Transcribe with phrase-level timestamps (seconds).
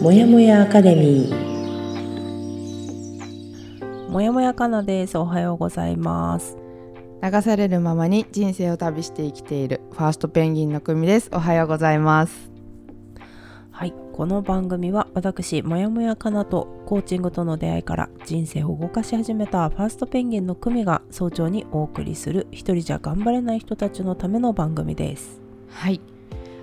[0.00, 1.48] もやもやアカデミー。
[4.08, 5.18] もやもやかなです。
[5.18, 6.56] おはようございます。
[7.20, 9.80] 流されるままに人生を旅して生きている。
[9.90, 11.30] ファーストペンギンの組です。
[11.32, 12.52] おはようございます。
[13.72, 13.94] はい。
[14.12, 25.40] この番組は私もやもやかなとコーチングとの出会いから人生を動かし始めたファーストペンギンの組が早朝にお送りする一人じゃ頑張れない人たちのための番組です。
[25.68, 26.00] はい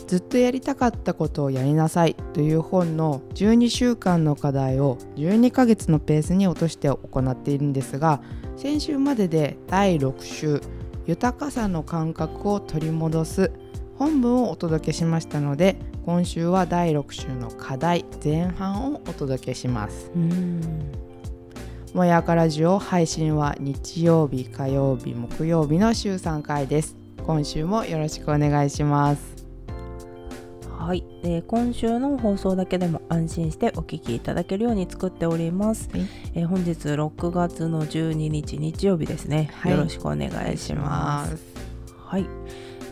[0.08, 8.22] ずっとやりたかったことをやりなさいという本の12週間の課題を12ヶ月のペースに落として行っているんですが
[8.56, 10.62] 先週までで第6週
[11.06, 13.52] 豊かさの感覚を取り戻す
[13.98, 20.12] 本文をお届けしましたので今週は第6週の課題前半をお届けします。
[21.96, 26.98] もやかラジオ配信は日曜日火曜日木曜日の週3回です。
[27.26, 29.35] 今週もよろしくお願いします。
[30.78, 36.08] はい、で今週の放送だけでも安心してお聞きいただけるように作っております、はい。
[36.34, 39.72] えー本日6月の12日日曜日ですね、はい。
[39.72, 41.38] よろしくお願いします。
[41.98, 42.26] はい。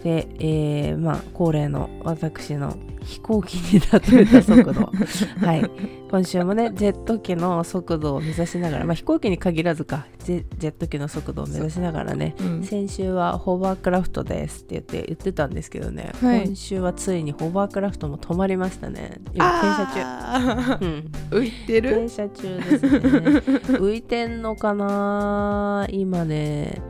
[0.03, 3.79] で、えーまあ恒例の私の飛行機に
[4.15, 4.89] 例えた速度。
[5.45, 5.69] はい。
[6.11, 19.19] 今週もね、ジェット機の速度を目指しながら、まあ飛行機に限らずか、ジェジェット機の速度を目指しながらね、うん先週はホバークラフトですって言って言ってたんですけどね、はい今週はついにホバークラフトも止まりましたね。
[19.33, 20.01] 今、停車中。
[20.03, 21.89] あうんー浮いてる？
[21.95, 22.89] 停車中ですね
[23.79, 26.81] 浮いてんのかな今ね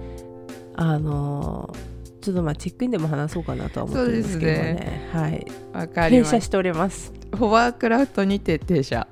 [0.75, 1.73] あの
[2.23, 5.09] ちょっとまあチェックインでも話そうかなとは思ってるんですけどね。
[5.11, 5.45] はい。
[5.73, 7.11] わかりまし停車しております。
[7.31, 9.07] たホバークラフトにて停車。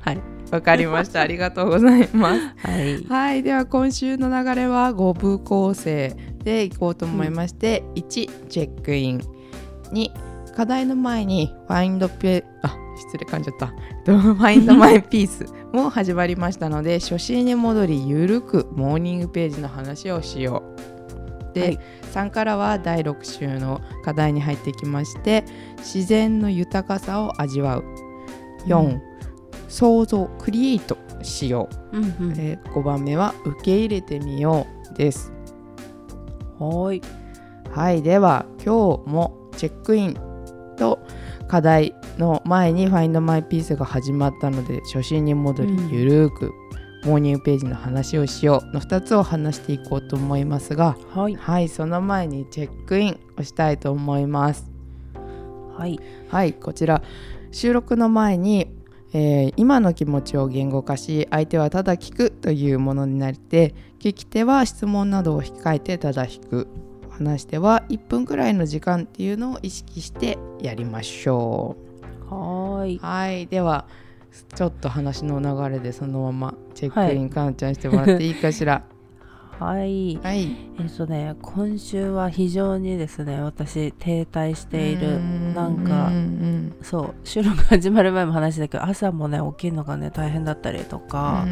[0.00, 0.18] はい。
[0.50, 1.22] わかりました。
[1.22, 2.40] ありがとうございます。
[2.68, 3.04] はい。
[3.04, 3.42] はい。
[3.42, 9.22] では今週の流れは5部構成でいこうと思いまして、1チェックイン
[9.92, 10.10] 2
[10.54, 13.68] 課題の前にファインドペあ失礼噛んじゃった。
[14.04, 20.91] ファインドマイピースも始まりましたので初心に戻りゆるくモーニングページの話をしよう
[21.54, 21.78] で、はい。
[22.12, 25.44] 3からは第6週の課題に入ってきまして
[25.78, 27.84] 自然の豊かさを味わう。
[28.66, 29.02] 4、うん。
[29.68, 31.98] 想像クリエイトしよう。
[31.98, 32.32] うんうん。
[32.38, 35.32] えー5番目は受け入れてみようです。
[36.58, 37.00] はい。
[37.70, 40.14] はいでは今日もチェックイン
[40.76, 40.98] と
[41.48, 45.90] 課題の前に「Find My Piece」が始まったので初心に戻りうん。
[45.90, 46.52] ゆるーく
[47.04, 51.34] モーニングページの話をしようの2つを話していこうと思いますがはい。
[51.34, 54.70] はいその前にチェックインをしたいと思います。
[55.76, 55.98] はい。
[56.28, 57.02] はいこちら。
[57.50, 58.68] 収録の前に、
[59.12, 66.68] えー今の気持ちを言語化し相手はただ聞くというものになって聞き手は質問などを控えてただ聞く。
[67.10, 71.76] 話し手は1分くらいの時間っていうのを意識してやりましょ
[72.30, 72.96] はーい。
[72.96, 73.84] うはいでは
[74.54, 78.82] ちょっと話の流れでそのままチェックイン、かなちゃんしてもらっていいかしら？
[79.60, 80.18] はい。
[80.22, 80.56] はい。
[80.80, 85.22] えっとね今週は非常にですね私停滞している
[85.54, 86.10] なんか
[86.82, 91.46] そう収録始まる前も話したけど朝もね起きるのがね大変だったりとか、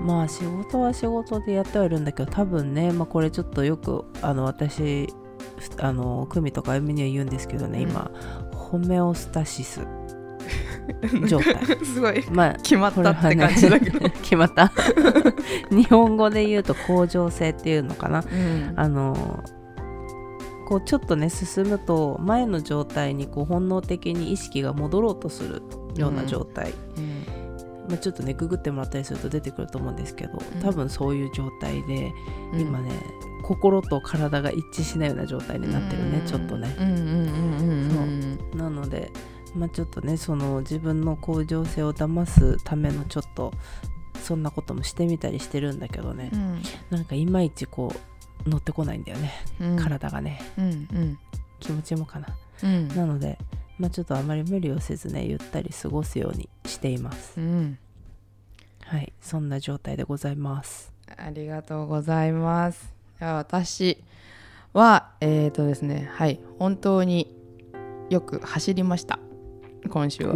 [0.00, 5.06] まあ仕事は仕事でやってはいるんだけど多分ね、まあ、これちょっとよくあの私
[5.58, 7.90] ふあの久美とかあゆみには言うんですけどね、うん。
[7.90, 8.10] 今
[8.52, 9.86] ホメオスタシス
[11.26, 11.54] 状態。
[11.54, 12.24] うんすごい。
[12.30, 14.72] まあ決まったって感じだけど、 決まった。
[15.70, 18.20] 日本語で言うと恒常性っていうのかな。
[18.20, 18.72] うん。
[18.76, 19.44] あの
[20.66, 25.62] こうちょっとね進むと前の状態にこう本能的に意識が戻ろうとする
[25.96, 27.24] ような状態、うん。
[27.88, 30.60] まあ、ちょっとねググってもらったりすると出てくると思うんですけどうん。
[30.60, 32.12] 多分そういう状態で、
[32.54, 32.60] うん。
[32.60, 32.90] 今ね
[33.42, 36.74] 心と体が一致しないような状態になってるね、ちょっとね。
[36.78, 39.12] うんうんうんうんうんなので、
[39.54, 43.52] まあ、ちょっとねその自分の向上性を騙すためのちょっと
[44.22, 46.62] そんなこともしてみたりしてるんだけどね、うん。
[46.90, 47.92] なんかいまいちこ
[48.46, 49.76] う乗ってこないんだよね、うん。
[49.76, 50.40] 体がね。
[50.58, 51.18] うんうん。
[51.60, 52.28] 気持ちもかな。
[52.62, 52.88] うん。
[52.88, 53.38] なので、
[53.78, 57.40] まあ、ちょっとあまり無理をせずねゆったり過ごすようにしています。
[57.40, 57.78] うん。
[58.84, 59.12] はい。
[59.20, 60.92] そんな状態でございます。
[61.16, 62.94] ありがとうございます。
[63.20, 64.02] では私
[64.72, 66.40] はえっ、ー、とですねはい。
[66.58, 67.34] 本当に
[68.10, 69.18] よく走りました
[69.88, 70.34] 今週は。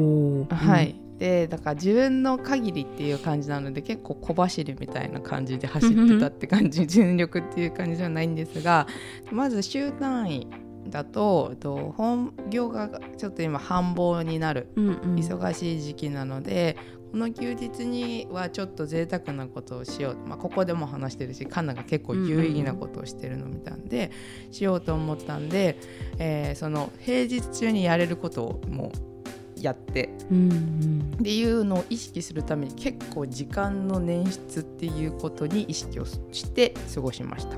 [0.51, 6.87] はい、でだから自分の限りっていう感じなので結構小走りみたいな感じで走ってたって感じ。
[6.87, 8.87] 全力っていう感じじゃないんですが
[9.31, 10.47] まず週単位
[10.89, 14.95] だとと本業がちょっと今繁忙になるうんうん。
[15.17, 16.77] 忙しい時期なので、
[17.11, 24.11] この休日にはちょっと贅沢なことをしよう、まあ、ここでも話してるしカンナが結構有意義なことをしてるのを見たんで、
[24.51, 25.79] しようと思ったんで、
[26.19, 29.18] えーその平日中にやれることをもう
[29.63, 30.11] やって。
[30.31, 31.13] うんうん。
[31.19, 37.57] っていうのを意識するために結構時間の捻出っていうことに意識をして過ごしました。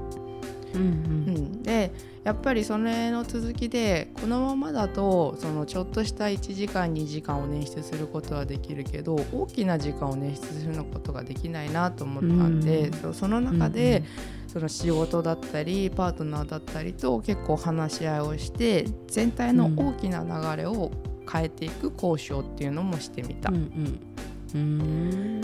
[0.74, 1.92] うんうん、で
[2.22, 13.14] やっぱりそれの続きでこのままだとそのちょっとした1時間2時間を捻出することはできるけど大きな時間を捻出することができないなと思ったんで、うん。
[13.14, 14.04] その中で、
[14.46, 20.90] その仕事だったりパートナーだったりと結構話し合いをして全体の大きな流れを
[21.30, 23.50] 変えていく交渉っていうのもしてみた。
[23.50, 24.00] うんうん。
[24.52, 25.40] うん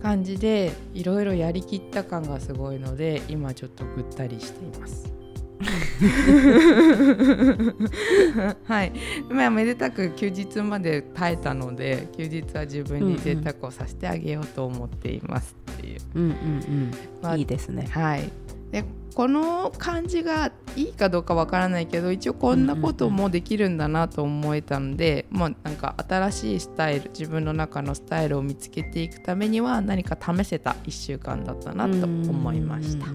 [0.00, 5.12] 感じでいろいろやりきった感がすごいので今ちょっとぐったりしています。
[8.64, 8.92] はい、
[9.28, 16.00] まあめでたく休日まで耐えたので休日は自分に贅沢をさせてあげようと思っていますっていう。
[16.14, 16.90] うんうん
[17.20, 17.86] まあうんいいですね。
[17.90, 18.30] はい、
[18.70, 18.84] で
[19.14, 33.06] この感じがいいかどうかわからないけど一応こんなこともできるんだなと思えたので、まあなんか新しいスタイル自分の中のスタイルを見つけていくためには何か試せた1週間だったなと思いました。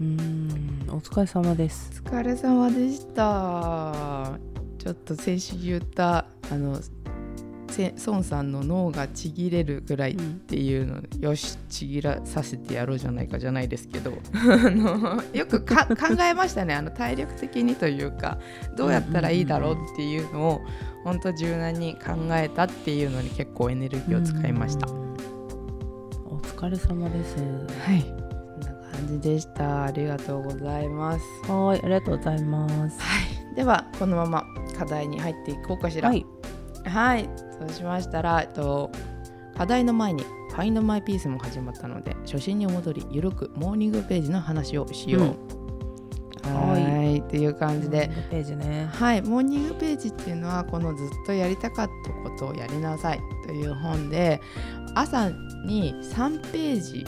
[0.00, 0.20] うん。
[0.88, 0.94] うん。
[0.94, 2.02] お疲れ様です。
[2.06, 4.38] お疲れ様でした。
[4.78, 6.90] ちょっと先週言ったあのせ
[8.06, 14.12] 孫さんの脳がちぎれるぐらいっていうので、よしちぎらさせてやろうじゃないかじゃないですけど。
[14.34, 16.74] あのよくか考えましたね。
[16.74, 18.38] あの体力的にというか
[18.76, 20.60] どうやったらいいだろうっていうのを
[21.04, 24.86] 本当柔軟に考えたっていうのに結構エネルギーを使いました。
[24.88, 25.06] うん
[26.36, 27.36] お疲れ様です。
[27.36, 28.02] はい。
[28.02, 29.84] こんな感じでした。
[29.84, 31.24] ありがとうございます。
[31.50, 33.00] はいありがとうございます。
[33.00, 33.06] は
[33.52, 34.44] い、ではこのまま
[34.76, 36.08] 課題に入っていこうかしら。
[36.08, 36.24] はい
[36.88, 37.28] はい、
[37.58, 38.90] そうしましたら、えっと、
[39.56, 40.24] 課題の前に
[40.54, 45.22] 「Find My Peace」も始まったので初心に戻りゆるくモーニングページの話をしよう。
[45.22, 46.54] うん。
[46.54, 47.18] ははい。
[47.18, 48.88] っていう感じで、ページね。
[48.92, 54.40] はい、モーニングページっていうのはこのずっとやりたかったことをやりなさいという本で
[54.94, 55.30] 朝
[55.64, 57.06] に3ページ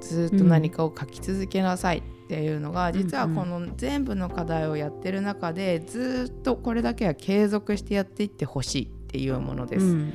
[0.00, 9.86] ずっと何かを書き続けなさいっていうのが、実はこの全部の課題をやってる中でずっとこれだけは継続してやっていってほしいっていうものです。
[9.86, 10.12] うん。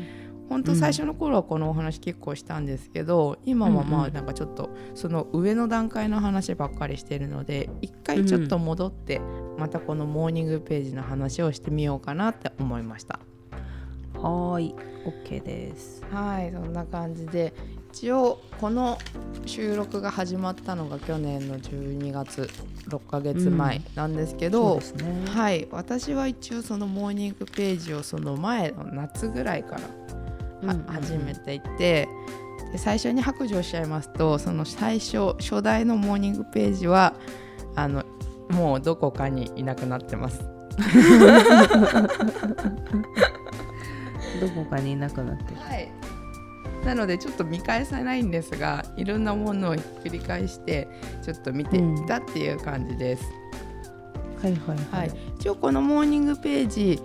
[0.47, 4.05] 本当最初の頃はこのお話結構したんですけど、今はまうんうん。
[4.05, 9.19] あなんかちょっとその上の段階の話ばっかりしてるので一回ちょっと戻って
[9.57, 13.19] またこのモーニングページの話をしてみようかなって思いました。
[14.13, 14.75] はーい
[15.05, 16.03] OK です。
[16.11, 16.51] はい。
[16.51, 17.53] そんな感じで
[17.95, 18.97] 一応この
[19.45, 22.49] 収録が始まったのが去年の12月
[22.89, 25.25] 6ヶ月前なんですけど、ですね。
[25.29, 25.65] はい。
[25.71, 29.87] 私は一応そのモーニングページをその前の夏ぐらいからは
[30.63, 30.85] うんうんうん。
[30.87, 32.09] 始めていて
[32.73, 37.13] で最初に白状しちゃいますとその最初初代のモーニングページは
[37.75, 38.03] あの
[38.49, 40.43] もうどこかにいなくなってます。
[44.41, 45.89] どこかにいなくなってるはい、
[46.85, 50.87] なのでちょっと見返さないんですがいろんなものをひっくり返して
[51.23, 53.23] ちょっと見ていったっていう感じです。
[54.41, 57.01] はいはいははいい、一応このモーニングページ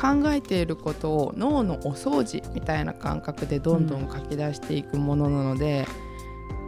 [0.00, 5.86] 考えていることを脳のお掃除みたいな感覚でどんどん書き出していくものなので、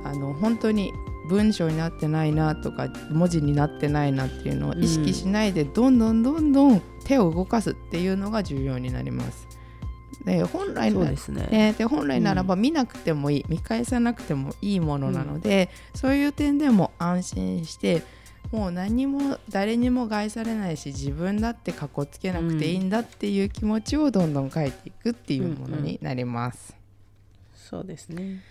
[0.04, 0.93] あの本当に
[1.28, 9.51] 文章になってないなとか文字になってないなっていうのを意識しないでどんどんどんどん手を動かすっていうのが重要になります。
[10.25, 11.49] で本来のそうですね。
[11.50, 18.02] ね、で本来ならば見なくてもいい、見返さなくてもいいものなので、そういう点でも安心して
[18.50, 26.76] もう何も誰にも害されないし自分だってかっこつけなくていいんだっていう気持ちをどんどん書いていくっていうものになります。
[27.55, 28.43] そうですね。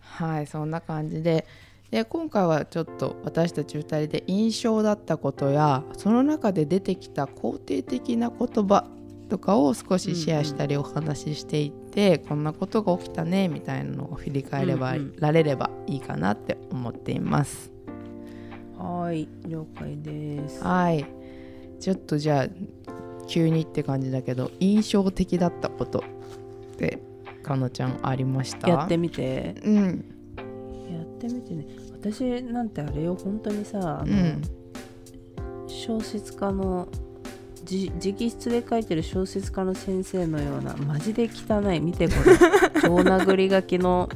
[0.00, 1.46] はいそんな感じで。
[1.90, 8.88] で今回はちょっと私たち2人で印象だったことやその中で出てきた肯定的な言葉
[9.28, 15.16] とかを少しシェアしたりお話ししていって、こんなことが起きたねみたいなのを振り返れば、うんうん。
[15.18, 17.70] られればいいかなって思っています。
[18.76, 20.62] はーい了解です。
[20.62, 21.06] はい。
[21.80, 22.48] ちょっとじゃあ
[23.26, 26.04] 急にって感じだけど印象的だったこと
[26.74, 27.02] って
[27.42, 28.68] かのちゃんありました？
[28.68, 29.54] やってみて。
[29.64, 30.04] うん。
[30.92, 31.66] やってみてね。
[31.92, 34.42] 私なんてあれよ本当にさうん。
[35.66, 37.00] 小説家のじ
[37.64, 41.80] 直筆で書いてる小説家の先生のようなマジで汚い。
[41.80, 42.36] 見てこれ。
[42.82, 44.08] 超殴り書きの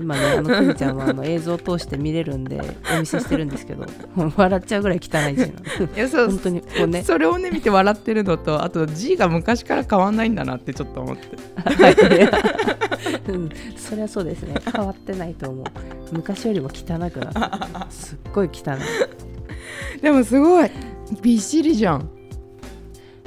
[0.00, 2.60] 今ねあのくみちゃんはあの映像を通して見れるんで
[2.94, 3.86] お見せしてるんですけど
[4.36, 5.46] 笑っちゃうぐらい汚い字な。
[5.86, 6.26] のいやそう。
[6.28, 7.02] 本当にこうね。
[7.02, 11.36] それをね見て笑ってるのとあと G が昔から変わんないんだなってちょっと思って。
[11.82, 14.54] は いうん、そりゃそうですね。
[14.74, 15.64] 変わってないと思う。
[16.12, 17.86] 昔よりも汚くなった。
[17.90, 20.02] すっごい汚い。
[20.02, 20.70] でもすごい。
[21.20, 22.08] びっしりじゃん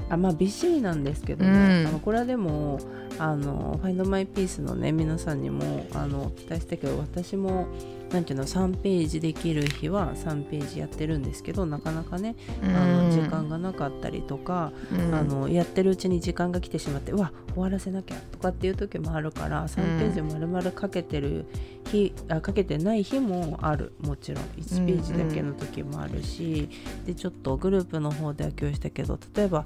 [0.09, 1.87] ああまあびっしりなんですけどね、うん。
[1.87, 2.79] あのこれはでも
[3.17, 7.67] あのファインドマイピースのね皆さんにもあのお伝えしたけど私も
[8.11, 14.71] なんていうの3ページできる日は3ページやってるんですけどなかなかねあの時間がなかったりとか、
[15.11, 21.45] あのやってるうちに時間が来てしまってうわ終わらせなきゃとかっていう時もあるから3ページ丸々かけてる
[21.85, 23.93] 日、あかけてない日もある。
[24.01, 24.43] もちろん。
[24.57, 26.69] 1ページだけの時もあるし、
[27.05, 29.65] でちょっとグループの方では今日したけど例えば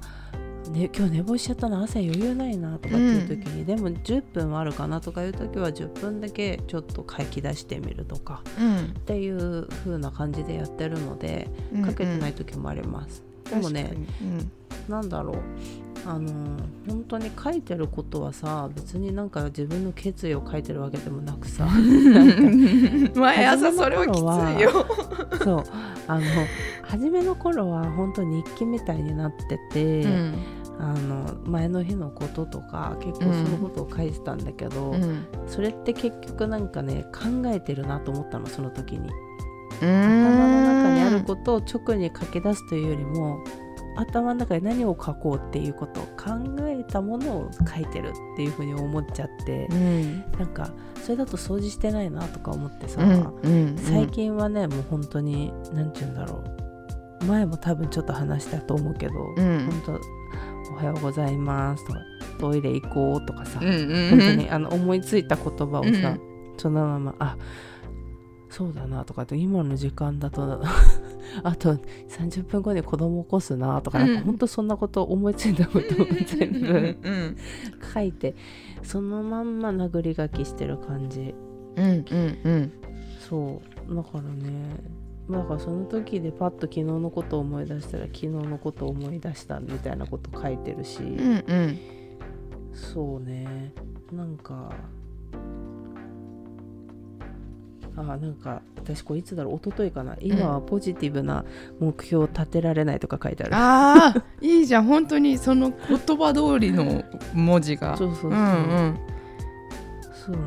[0.70, 8.76] ね、今日寝坊しちゃったな朝余裕ないなとかっていう時に、でも10分はあるかなとかいう時は10分だけちょっと書き出してみるとかうん。
[8.76, 14.52] っていう風な感じでやってるのでうん書けてない時もあります、でもねうん。
[14.88, 15.36] なんだろう
[16.06, 16.30] あの
[16.88, 21.68] 本当に書いてることはさ別になんか自分の決意を書いてるわけでもなくさ。
[23.14, 24.86] 毎朝それはきついよ。
[25.44, 25.64] そう。
[26.06, 26.20] あの
[26.82, 30.34] 初めの頃は本当に日記みたいになってて、うん。
[30.78, 35.26] あの前の日のこととか結構そのことを書いてたんだけど、うん。
[35.46, 39.10] それって結局なんかね考えてるなと思ったのその時に。
[39.80, 43.42] 頭頭の中にあることを直に書き出すというよりも
[44.00, 50.20] 頭の中で何を書こうっていうことを考えたものを書いてるっていうふうに思っちゃって、うん。
[50.38, 50.70] なんか
[51.02, 56.42] それだと掃除してないなとか思ってさ、うん最近はねもう本当に何て言うんだろ
[57.22, 57.24] う。
[57.26, 59.68] 前も多分ちょっと話したと思うけど、うん。
[59.84, 60.00] 本
[60.66, 61.98] 当おはようございますとか
[62.38, 64.10] トイレ行こうとかさ、うんうん。
[64.10, 66.20] 本当にあの思いついた言葉をさ、うん。
[66.56, 67.36] そのままあ
[68.50, 70.60] そうだなとかって今の時間だと
[71.44, 71.74] あと
[72.08, 77.36] 30分後に子供起こすなとか,、なんかうん本当そんなこと思いついたことを全部うん
[77.94, 78.34] 書いて
[78.82, 81.34] そのまんま殴り書きしてる感じ。
[81.76, 82.72] うんうんうん。
[83.20, 84.76] そうだからね
[85.30, 91.78] だからその時でパッと昨日のことを思い出したら昨日のことを思い出したみたいなこと書いてるし、うんうん。
[92.72, 93.72] そうね。
[94.12, 94.72] なんか
[97.96, 99.56] あなんか私これいつだろう？
[99.56, 100.16] 一昨日かな？
[100.20, 101.44] 今はポジティブな
[101.78, 105.38] 目標を立てられないとか書いてある、ああいいじゃん本当に。
[105.38, 107.04] その言葉通りの
[107.34, 107.96] 文字が。
[107.96, 108.98] そうそうそう、うんうん。
[110.12, 110.46] そうなの。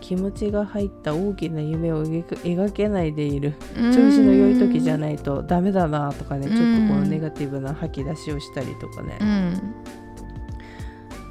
[0.00, 3.54] 気持ちが入った大きな夢を描けないでいる。
[3.76, 3.92] うん。
[3.92, 9.18] 調子の良い時じゃないとダメだなとかねちょっとこのうんネガティブな吐き出しをしたりとかね。
[9.20, 9.74] うん。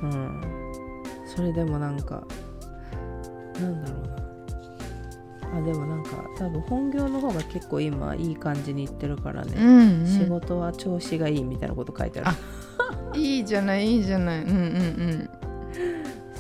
[0.02, 0.42] うん、
[1.26, 2.24] それでもなんか
[3.60, 4.19] なんだろうな
[5.52, 10.08] あでもなんか多分本業の方が結構今いい感じにいってるからね、うんうん。
[10.08, 12.38] 仕事は調子がいいみたいなこと書いてある。
[13.20, 14.44] いいじゃないいいじゃない。
[14.44, 15.30] うんうん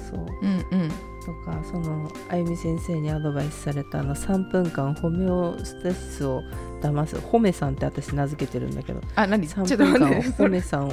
[0.09, 0.25] そう。
[0.41, 0.89] うんうん。
[1.25, 6.41] とかそのあゆみ先生にアドバイスされたあの3分間ホメオスタシスを
[6.81, 7.19] 騙す。
[7.19, 9.01] ホメさんって私名付けてるんだけど。
[9.15, 9.47] あ何？
[9.47, 10.91] ちょ3っと分間ホメさんを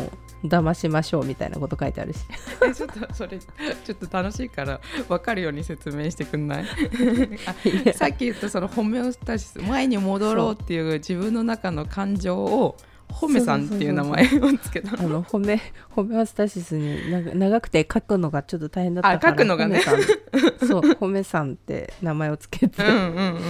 [0.48, 2.20] 騙しましょうみたいなこと書いてあるし。
[2.68, 6.64] えちょっとそれちょっと楽しいから分かるように説明してくんない？
[7.46, 12.76] あさっき言ったそのホメオスタシス前に戻ろうっていう自分の中の感情を
[13.12, 15.00] ホメさんっていう名前をつけた。
[15.00, 15.60] あのホメ
[15.90, 19.80] ホメオスタシスにな長くて書くのがちょっと大変だったからあ書くのがね。
[20.66, 23.40] そうホメさんって名前をつけて、うんうん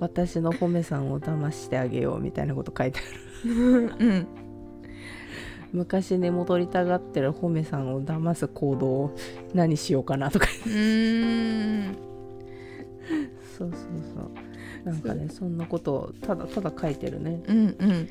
[0.00, 3.52] 私のホメさんを騙してあげようみたいなこと書いてある。
[3.52, 4.26] うんうん
[5.72, 9.16] 昔に戻りたがってるホメさんを騙す行動を
[9.54, 10.46] 何しようかなとか。
[10.66, 11.96] うーん。
[13.56, 13.80] そうそう
[14.14, 14.30] そう。
[14.84, 17.42] なんかねそんなことをただただ書いてるね。
[17.46, 18.08] うんうん。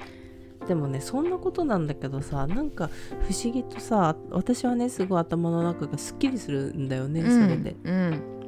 [0.68, 2.90] でもねそんなことなんだけどさなんか
[3.22, 7.76] 不思議とさ私はねすごい頭の中がすっきりするんだよね、それで。
[7.84, 7.96] うん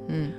[0.08, 0.34] うん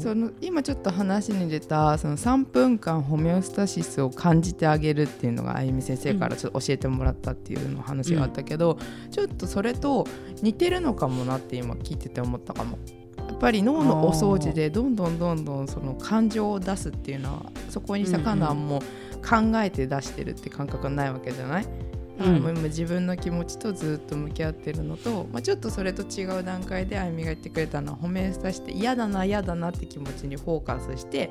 [0.00, 8.78] その今ちょっと話に出たその3分間ホメオスタシスを感じてあげるっていうのがあゆみ先生からちょっと教えてもらったっていうの話があったけど、
[9.10, 10.06] ちょっとそれと
[10.42, 12.78] 似てるのかもなって今聞いてて思ったかも。
[13.16, 18.80] やっぱり脳のお掃除でどんどんどんどんその感情を出すっていうのはそこにさうんうんカナンも
[19.28, 21.85] 考えて出してるって感覚がないわけじゃない、うん
[22.18, 31.28] もう今自分の気持ちとずっと向き合ってるのと、まあ、ちょっとそれと違う段階であゆみが言ってくれたのは褒めさして嫌だな嫌だなって気持ちにフォーカスして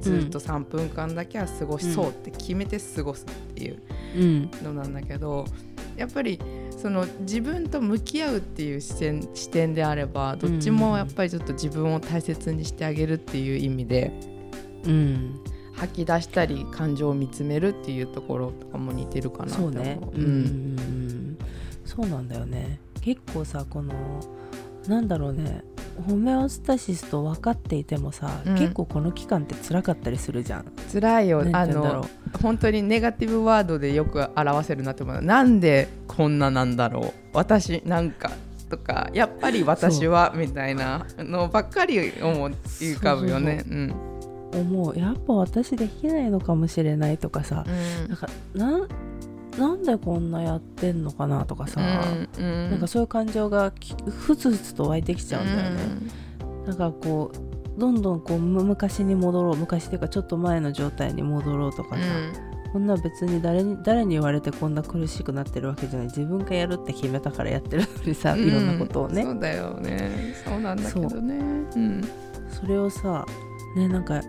[0.00, 3.82] ずっと3分間だけは過ごしそうって決めて過ごすっていう
[4.16, 4.50] うん。
[4.62, 5.44] のなんだけど
[5.96, 6.38] やっぱり
[6.70, 14.12] その自分と向き合うっていう視点視点であればどっちもやっぱりちょっと自分を大切にしてあげるっていう意味で
[14.84, 15.40] うん
[15.78, 19.50] 吐き出したり感情を見つめるっていうところとかも似てるかな。
[19.50, 19.98] そうね。
[20.14, 20.22] うん。
[20.22, 21.38] うんうん
[21.84, 22.78] そうなんだよね。
[23.00, 23.94] 結構さこの
[24.86, 25.62] なんだろうね。
[26.06, 28.54] ホメオスタシスと分かっていてもさ、うん。
[28.54, 30.66] 結構この期間って辛かったりするじゃん。
[30.92, 31.44] 辛いよ。
[31.52, 32.06] あの
[32.42, 37.12] 本当にネガティブワードでよく表せるなって思うなんでこんななんだろう。
[37.32, 38.30] 私なんか
[38.68, 43.64] とかやっぱり私はみたいなのばっかり思い浮かぶよね。
[43.68, 44.07] うん
[44.60, 44.98] 思う。
[44.98, 47.64] やっぱ私できないのかもしれないとかさ、
[48.08, 48.88] なんかなん
[49.58, 51.80] なんでこんなやってんのかなとかさ、
[52.38, 55.78] うんなんかそういう感情がきふつふつと湧いてきちゃうんだよね。
[56.66, 62.02] なんかこうどんどんこうむ昔に戻ろう昔っていうかちょっと前の状態に戻ろうとかさ、
[62.72, 66.08] こんな別に誰に誰に言われてこんな苦しくなってるわけじゃない。
[66.08, 68.40] 自分がやるって決めたからやってるのにさ、うん。
[68.46, 69.22] いろんなことをね。
[69.22, 70.34] そうだよね。
[70.44, 71.38] そうなんだけどね。
[71.74, 72.08] うん。
[72.50, 73.26] それをさ
[73.76, 74.20] ねなんか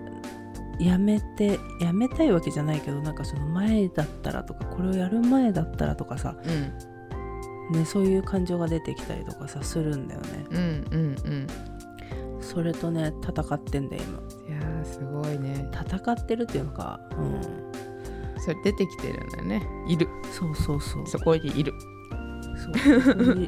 [0.79, 7.79] やめてやめたいわけじゃないけどなんかその前だったらとかこれをやる前だったらとかさ、うん。
[7.79, 10.45] ね、そういう感情が出てきたりとかさするんだよね。
[10.49, 10.57] うん
[10.91, 11.47] うんうん。
[12.41, 14.03] それとね戦ってんだよ
[14.47, 14.57] 今。
[14.57, 15.69] いやーすごいね。
[15.73, 17.41] 戦ってるっていうのかうん。
[18.39, 19.67] それ出てきてるんだよね。
[19.87, 20.07] いる。
[20.31, 21.07] そうそうそう。
[21.07, 21.73] そこにいる。
[22.57, 23.47] そう。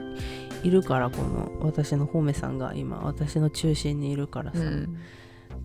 [0.63, 4.97] い るからこの私のホメさんが今私の中心にいるからさ、うん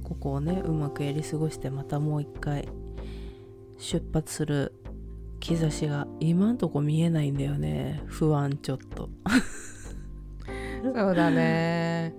[0.06, 2.68] ここをねうまくやり過ごしてまたもう一回
[3.76, 4.72] 出発する
[5.40, 8.02] 兆しが今んとこ見えないんだよね。
[8.06, 9.10] 不安ちょっと。
[10.94, 12.14] そうだね。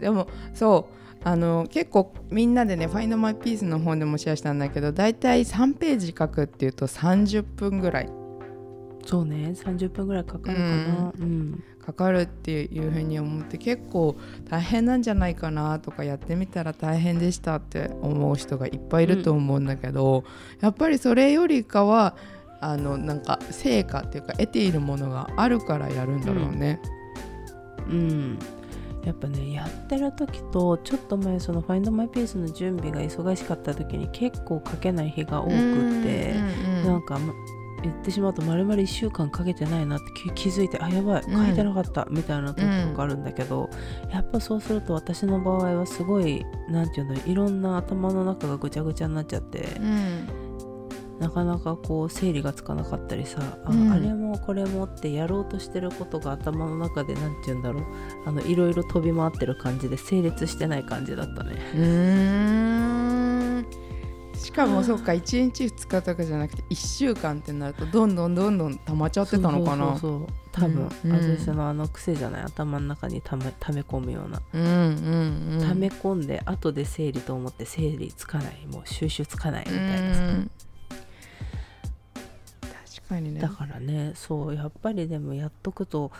[0.00, 0.96] でもそう。
[1.24, 8.10] あの結構みんなでね「Find My Peace」の本でもシェアしたんだけどだいたい3ページ書くっていうと30分ぐらい。
[9.04, 9.52] そうね。
[9.54, 11.12] 30分ぐらいかかるかな。
[11.18, 14.16] うん、かかるっていうふうに思って結構
[14.50, 20.24] 大変なんじゃないかなとかやってみたら大変でしたって思う人がいっぱいいると思うんだけど、
[20.60, 22.16] やっぱりそれよりかは
[22.60, 26.80] あのなんか成果っていうか得ているものがあるからやるんだろうね。
[27.88, 28.38] うん。
[29.04, 36.84] やっぱねやってる時とちょっと前その「Find My Peace」の準備が忙しかった時に結構書けない日が多くって、うんうん。
[36.84, 37.32] なんかま
[37.82, 41.46] 言ってしまうと丸々1週間かけてないなって気気づいてあやばいうん。
[41.46, 43.68] 書いてなかったみたいな時とかあるんだけど、
[44.10, 50.28] やっぱそうすると私の場合はすごいなんていうんだろういろんな頭の中がぐちゃぐちゃになっちゃって、うん。
[51.18, 53.90] なかなかこう整理がつかなかったりさ、あうん。
[53.90, 57.84] あれもこれもってやろうとしてることが頭の中でなんていうんだろう
[58.26, 61.56] あのいろいろ飛び回ってる感じで整列してない感じだったね。
[64.46, 69.98] しかもそうか1日2日とかじゃなくて1週間ってなるとどんどんどんどん溜まっちゃってたのかな。
[69.98, 71.10] そう多分、うん。
[71.10, 71.38] うん。
[71.38, 72.42] 私のあの癖じゃない？
[72.44, 74.40] 頭の中にため溜め込むような。
[74.52, 75.68] うんうんうん。
[75.68, 78.66] 溜め込んで後で整理と思って整理つかない。
[78.70, 80.20] もう収集つかないみうたいなさ。
[80.22, 80.50] ん
[83.00, 83.40] 確かにね。
[83.40, 86.12] だからねそうやっぱりでもやっとくと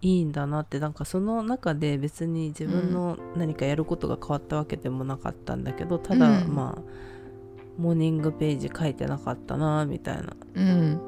[0.00, 0.80] いいんだなって。
[0.80, 6.54] なんかその中で別に自分の何かやることが変わったわけでもなかったんだけどただ、うん。
[6.54, 6.82] まあ
[7.78, 10.36] モーニングページ書いてなかったなみたいな。
[10.54, 11.00] うん。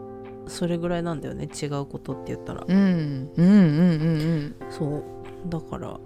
[0.47, 2.65] それぐらいなんだよね違うことって言ったら。
[2.67, 3.31] うん。
[3.37, 5.03] うんうんうんそう。
[5.49, 6.01] だから、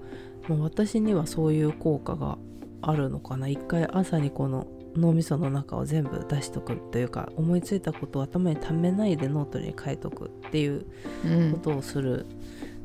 [0.49, 2.39] まあ、私にはそういう効果が
[2.83, 3.49] あるのかな。
[3.49, 10.87] 一回朝にこの脳みその中を全部出しとくというか思いついたことを頭にためないでノートに書いとくっていう
[11.25, 11.53] うんうん。
[11.53, 12.27] ことをする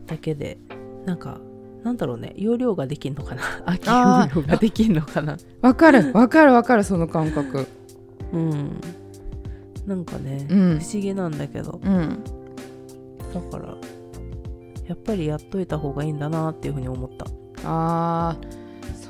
[0.06, 0.58] だけで、
[1.06, 1.40] なんか
[1.84, 3.42] なんだろうね容量ができんのかな？
[3.66, 5.38] 空き容量ができんのかな？
[5.62, 6.12] わかる。
[6.14, 7.68] わかるわかるその感覚。
[8.34, 8.82] うん。
[9.88, 10.80] なんかね、うん。
[10.80, 11.80] 不思議なんだけど。
[11.84, 12.24] うん。
[13.34, 13.76] だから
[14.88, 17.26] やっぱりやっといた方がいいんだなっていうふうに思った。
[17.64, 18.60] あー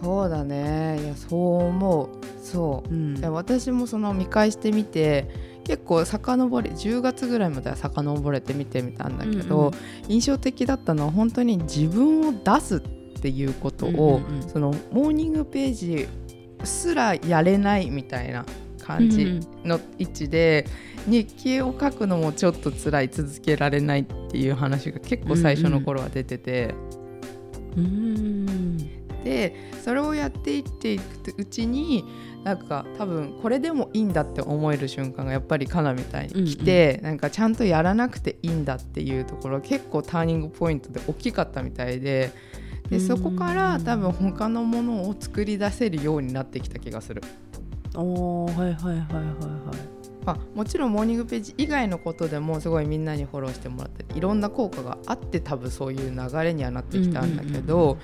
[0.02, 1.00] そうだね。
[1.04, 2.10] いやそう思う。
[2.42, 2.94] そう。
[2.94, 3.18] うん。
[3.18, 5.28] いや私もその見返してみて
[5.70, 9.74] 結構遡り10月ぐらいまでは遡れて見てみたんだけど、うんうん
[10.08, 12.80] 印象的だったのは本当に自分を出すっ
[13.22, 14.50] ていうことを、うんうんうん。
[14.50, 16.08] そのモーニングページ
[16.64, 18.44] すらやれないみたいな
[18.82, 20.66] 感じの位置で、
[21.06, 26.74] 日記を書くのもちょっと辛い続けられないっていう話が結構最初の頃は出てて。
[27.78, 29.00] うんうん。
[29.24, 29.54] で
[29.84, 32.04] それをやっていっていくうちに
[32.44, 42.32] なんか多分これでもいいんだって思える瞬間がやっぱりカナみたいに来て、なんかちゃんとやらなくていいんだっていうところ結構ターニングポイントで大きかったみたいで
[42.90, 43.02] でうん。
[43.02, 47.22] そこから多分他のものを作り出せるようになってきた気がする。
[47.96, 48.04] は
[48.52, 49.22] いはいはいはいは
[49.96, 49.99] い
[50.30, 57.98] まあ、もちろんモーニングページ以外のことでもすごいみんなにフォローしてもらっていろんな効果があって多分そういう流れにはなってきたんだけど、うんうんうん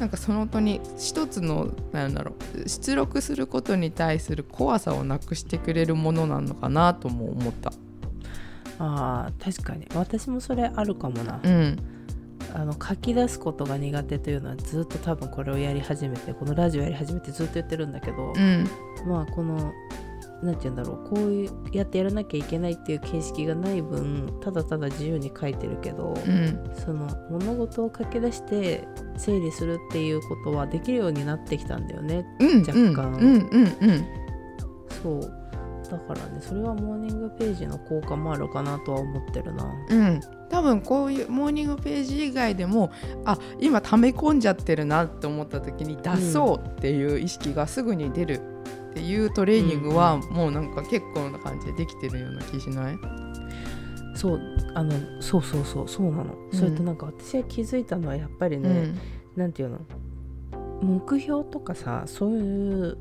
[0.00, 7.72] なんかそのとに一つのなんだろう出力することに対する怖さをなくしてくれるものなのかなとも思った。
[8.78, 9.86] あー確かに。
[9.94, 11.76] 私もそれあるかもな、うん。
[12.54, 18.66] あの書き出すことが苦手というのはずっと多分これをやり始めてこのラジオやり始めてずっと言ってるんだけど、うん。
[19.06, 19.72] まあこの
[20.42, 26.70] なんて言うんだろうこういうやってやらなきゃいけないっていう形式がない分ただただ自由に書いてるけど、うん。
[26.74, 33.12] その物事を書き出して整理するっていうことはできるようになってきたんだよねうん若干。
[33.14, 34.06] うんうんうん。
[35.02, 35.42] そう。
[35.90, 39.70] だからねそれはモーニングページの効果もあるかなとは思ってるな。
[39.90, 40.20] うん。
[40.48, 42.90] 多分こういうモーニングページ以外でも
[43.24, 48.40] あ今溜め込んじゃってるなって思った時に出そうっていう意識がすぐに出る
[48.92, 52.98] っていうトレーニングはもうなんか結構な感じでできてるような気しない？
[54.14, 54.40] そう
[54.74, 56.58] あのそうそうそうそうなの、うん。
[56.58, 58.94] それとなんか私が気づいたのはやっぱりね、
[59.34, 59.78] なんていうの？
[60.82, 62.98] 目標とかさそういう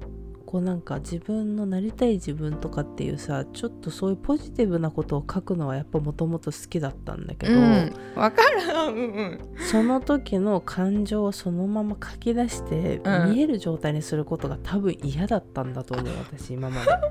[0.52, 7.94] こうなんか自分のなりたい自分とかっていうさちょっとそういうポジティブなことを書くのはやっぱもともと好きだったんだけど、うん。
[8.18, 8.60] わかる。
[8.60, 9.40] うんうん。
[9.72, 13.32] その時の感情をそのまま書き出してうん。
[13.32, 16.92] 見える状態にすることが多分嫌だったんだと思う私今まで。
[16.92, 17.08] わか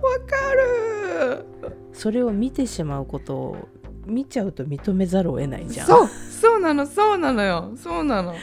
[0.54, 1.46] る。
[1.94, 3.68] それを見てしまうことを
[4.04, 5.86] 見ちゃうと認めざるを得ないじゃん。
[5.86, 7.72] そうそうなのそうなのよ。
[7.76, 8.34] そうなの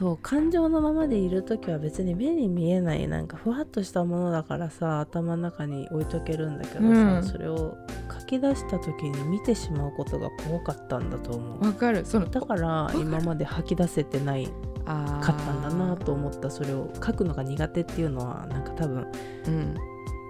[0.00, 7.22] そう感情のままでいる時は別に目に見えないなんかふわっとしたものだからさ頭の中に置いとけるんだけどさ、うん。
[7.22, 7.76] それを
[8.10, 11.66] 書き出した時に見てしまうことが怖かったんだと思う。
[11.66, 12.06] わかる。
[12.06, 12.98] そのだからる。
[12.98, 14.46] 今まで吐き出せてない
[14.86, 16.50] かったんだなと思った。
[16.50, 19.06] それを書くのが苦手っていうのはなんか多分
[19.48, 19.76] うん。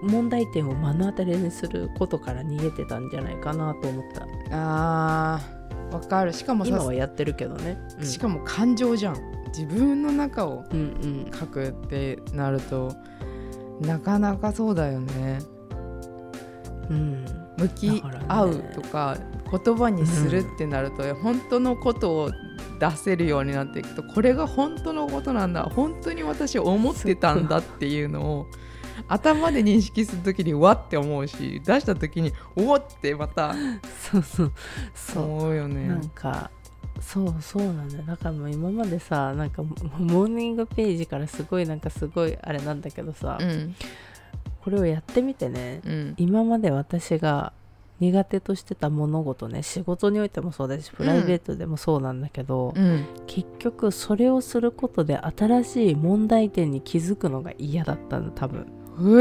[0.02, 4.26] 問題点を目の当たりにすることから逃げてたんじゃないかなと思った。
[4.50, 5.94] あー。
[5.94, 6.32] わかる。
[6.32, 8.04] しかもさ今はやってるけどね、うん。
[8.04, 10.82] しかも感情じゃん自分の中をうんう
[11.28, 11.30] ん。
[11.38, 12.94] 書くってなると
[13.80, 15.40] なかなかそうだよね。
[16.88, 17.24] うん。
[17.58, 19.16] 向き合うとか
[19.50, 22.30] 言葉にするってなると、本当のことを
[22.78, 25.62] 出せるようになっていくとこれが本当のことなんだ。
[25.64, 28.46] 本当に私思ってたんだっていうのを
[29.08, 33.54] 頭で認識する時にわって思うし出した時におおってまた
[34.10, 34.52] そうそう。
[34.94, 35.88] そうよね。
[35.88, 36.08] なん。
[36.08, 36.50] か
[37.00, 37.98] そうそうなんだ。
[37.98, 43.74] よだからもう今までさなんかモモーニングページからすごいなんかすごいあれなんだけどさ、うん
[44.62, 45.80] これをやってみてね。
[45.84, 46.14] うん。
[46.18, 47.52] 今まで私が
[47.98, 53.06] 苦手としてた物事ね仕事においてもそうだしプライベートでもそうなんだけど、うん。
[53.26, 58.66] 結局それをすることで新しい問題点に気づくのが嫌だったの多分。
[58.66, 59.16] できできて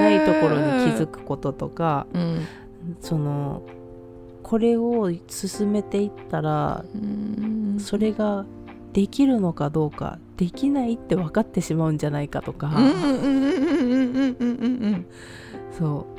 [0.00, 2.46] ないところに気づくこととかうん。
[3.00, 3.62] その
[4.44, 6.84] これを進めていったら
[7.78, 8.46] それが
[8.92, 12.70] できるのかどうかできないって分かってしまうんじゃないかとか。
[15.76, 16.14] そう。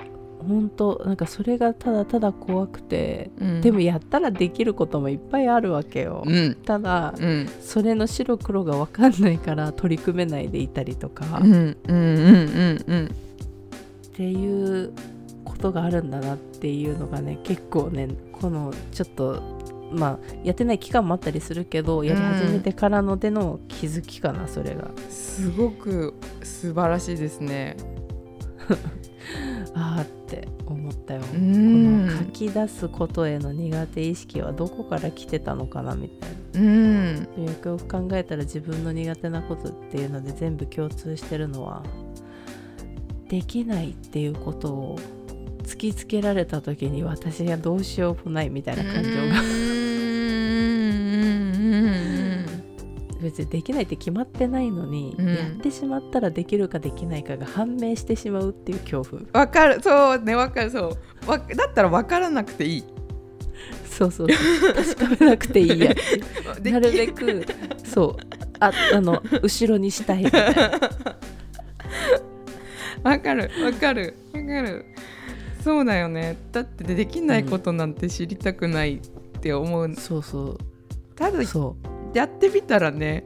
[0.47, 11.25] 本当なんかそれがただただ怖くて、うん、でもやったらできることもいっぱいあるわけよ、うん、ただ、うん、それの白黒が分かんないから取り組めないでいたりとか。
[11.25, 11.39] っ
[14.17, 14.93] ていう
[15.65, 19.41] ことがあるんだなっていうのがね結構ねこのちょっと
[19.91, 24.89] まあやってない期間もあったりするけどやり始めてからのでの気づきかなそれが。
[25.10, 27.78] すごく素晴らしいですね。
[29.73, 31.21] あーって思ったよ。
[31.21, 37.21] こんの書き出すことへの苦手意識はどこから来てたのかなみたいうんな。
[37.21, 37.28] よ
[37.62, 41.84] くよく考えたら自分の苦手なことっていうので全部共通してるのは
[43.30, 44.99] できないっていうことを
[45.65, 49.75] 突きつけられた時に私がどうしようもないみたいな感情が。
[53.21, 55.28] 別にできないって決まってないのに、うん。
[55.28, 59.21] やってしまったらできるかできないかが判明してしまうっていう恐怖。
[59.34, 59.82] わかる。
[59.82, 60.71] そうねわかる。
[60.71, 61.30] そう。
[61.30, 62.84] わだったらわからなくていい。
[63.89, 64.28] そうそう。
[64.32, 65.93] そう確かめなくていいや。
[66.62, 67.45] でなるべく
[67.84, 68.23] そう。
[68.60, 70.71] ああの後ろにしたいみたいな。
[73.12, 73.49] わかる。
[73.63, 74.15] わかる。
[74.34, 74.86] わかる
[75.65, 76.38] そうだよね。
[76.51, 78.99] だってできないことなんて知りたくないっ
[79.41, 80.60] て思う、そうそ
[81.15, 81.75] ただうそ
[82.13, 82.15] う。
[82.17, 83.25] やってみたらね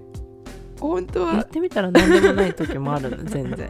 [0.79, 3.69] 本当はやってみたら何でもない時もあるの 全然。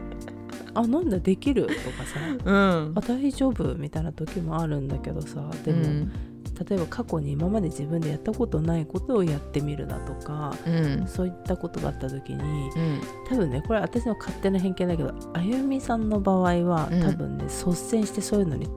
[0.72, 1.66] あなんだできる？
[1.66, 1.74] とか
[2.06, 2.20] さ。
[2.44, 2.92] うん。
[2.94, 3.74] あ大丈夫？
[3.74, 6.12] みたいな時もあるんだけどさでも、うん
[6.68, 11.06] 例えば過去に今まで自分でやったことないことをやってみるだとかうん。
[11.06, 13.00] そういったことがあった時にうん。
[13.28, 17.00] 多分ねこれ私の勝手な偏見だけどあゆみさんの場合はうん。
[17.02, 18.68] 多分ね、率先してそういうのに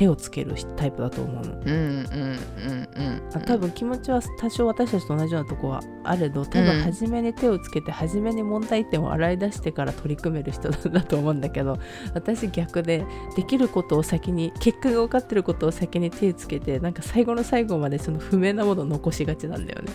[0.00, 1.52] 手をつけるタイプだと思うの。
[1.52, 11.78] うんうんうんうんあ多分気持ちは多少私たちと同じようなとこはあれど多分初めに手をつけて初めに問題点を洗い出してから取り組める人だと思うんだけど
[12.14, 13.04] 私逆で
[13.36, 19.92] できることを先に結果が分かってることを先に手をつけてなんか最後の最後までその不明なものを残しがちなんだよね。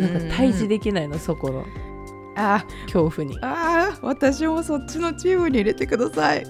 [0.00, 1.64] なんか対峙できないのそこの
[2.36, 3.38] あ恐怖に。
[3.42, 4.06] あー。
[4.06, 6.44] 私もそっちのチームに入れてください。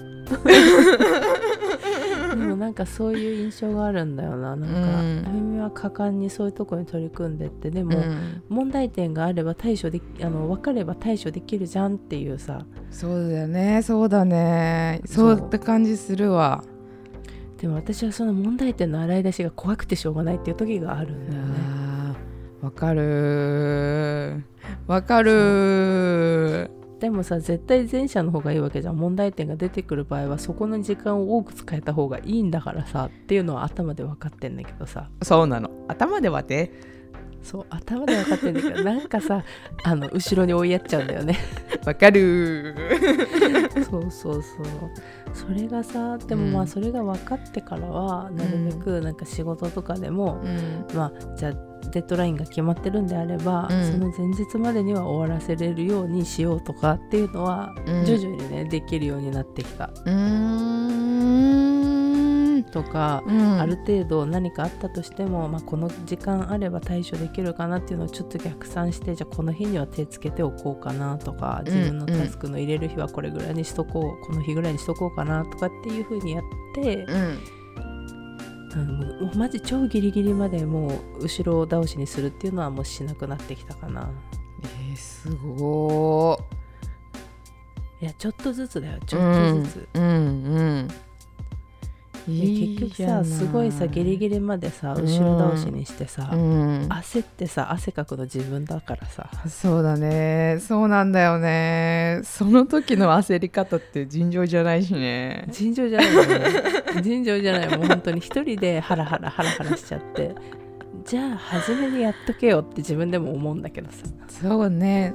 [2.29, 4.55] でもなんかそういう印象があるんだよな。
[4.55, 5.25] なんか、うん。
[5.25, 7.71] あゆみは果敢にそういうところに取り組んでって。
[7.71, 8.43] でも、うん。
[8.49, 12.65] 問題点があれば対処できあの分かれば対処できるじゃんっていうさ。
[12.91, 13.81] そうだよね。
[13.81, 15.01] そうだね。
[15.05, 15.47] そうそう。
[15.47, 16.63] って感じするわ。
[17.57, 21.76] でも私はその問題点の洗い出しが怖くてしょうがないっていう時があるんだよね。
[22.61, 24.43] わかる。
[24.87, 26.71] わかる。
[26.99, 28.97] でもさ絶対前者の方がいいわけじゃん。
[28.97, 35.09] 問題点が出てくる場合はそこの時間を多く使えた方がいいんだからさっていうのは頭で分かってんだけどさ。
[35.21, 35.69] そうなの。
[35.87, 36.71] 頭ではね
[37.43, 39.43] そう頭で分かってんだけどなんかさ
[39.83, 41.37] あの後ろに追いやっちゃうんだよね。
[41.85, 42.75] わかる。
[43.89, 44.43] そうそうそう。
[45.33, 46.63] それがさでもまうん。
[46.63, 50.87] あそれが分かってからはなるべくなんか仕事とかでも、うん。
[50.97, 51.53] まあじゃあ
[51.91, 53.91] デッドラインが決まってるんであれば、うん。
[53.91, 58.05] その前日までには終わらせれるようにしようとかっていうのは、うん。
[58.05, 59.89] 徐々にねできるようになってきた。
[62.71, 63.59] とか、うん。
[63.59, 76.43] ある程度何かあったとしても、まあ、この時間あれば対処できるかなっていうのをちょっと逆算してじゃあこの日には手つけておこうかなとか自分のタスクの入れる日はこれぐらいにしとこう、この日ぐらいにしとこうかなとかっていう風にやっ
[76.75, 77.56] て、うん
[78.77, 84.09] うんもうマジ超ギリギリまでもう後ろ倒しにするっていうのはもうしなくなってきたかな。
[84.63, 86.39] えー、すご
[87.99, 90.07] いやちょっとずつだよちょーっとずつ、うんう
[90.83, 91.06] んでいい
[92.27, 96.87] 結局さすごいさギリギリまでさ後ろ倒しにしてさ、うん。
[96.89, 99.29] 焦ってさ汗かくの自分だからさ。
[99.47, 100.57] そうだね。
[100.59, 102.21] そうなんだよね。
[102.23, 105.47] その時の焦り方って尋常じゃないしね。
[105.49, 106.39] 尋常じゃないよね。
[107.01, 107.77] 尋常じゃない。
[107.77, 110.35] もう本当に一人でハラハラハラハラしちゃって。
[111.05, 114.05] じゃあ初めにやっとけよって自分でも思うんだけどさ。
[114.27, 115.13] そうね。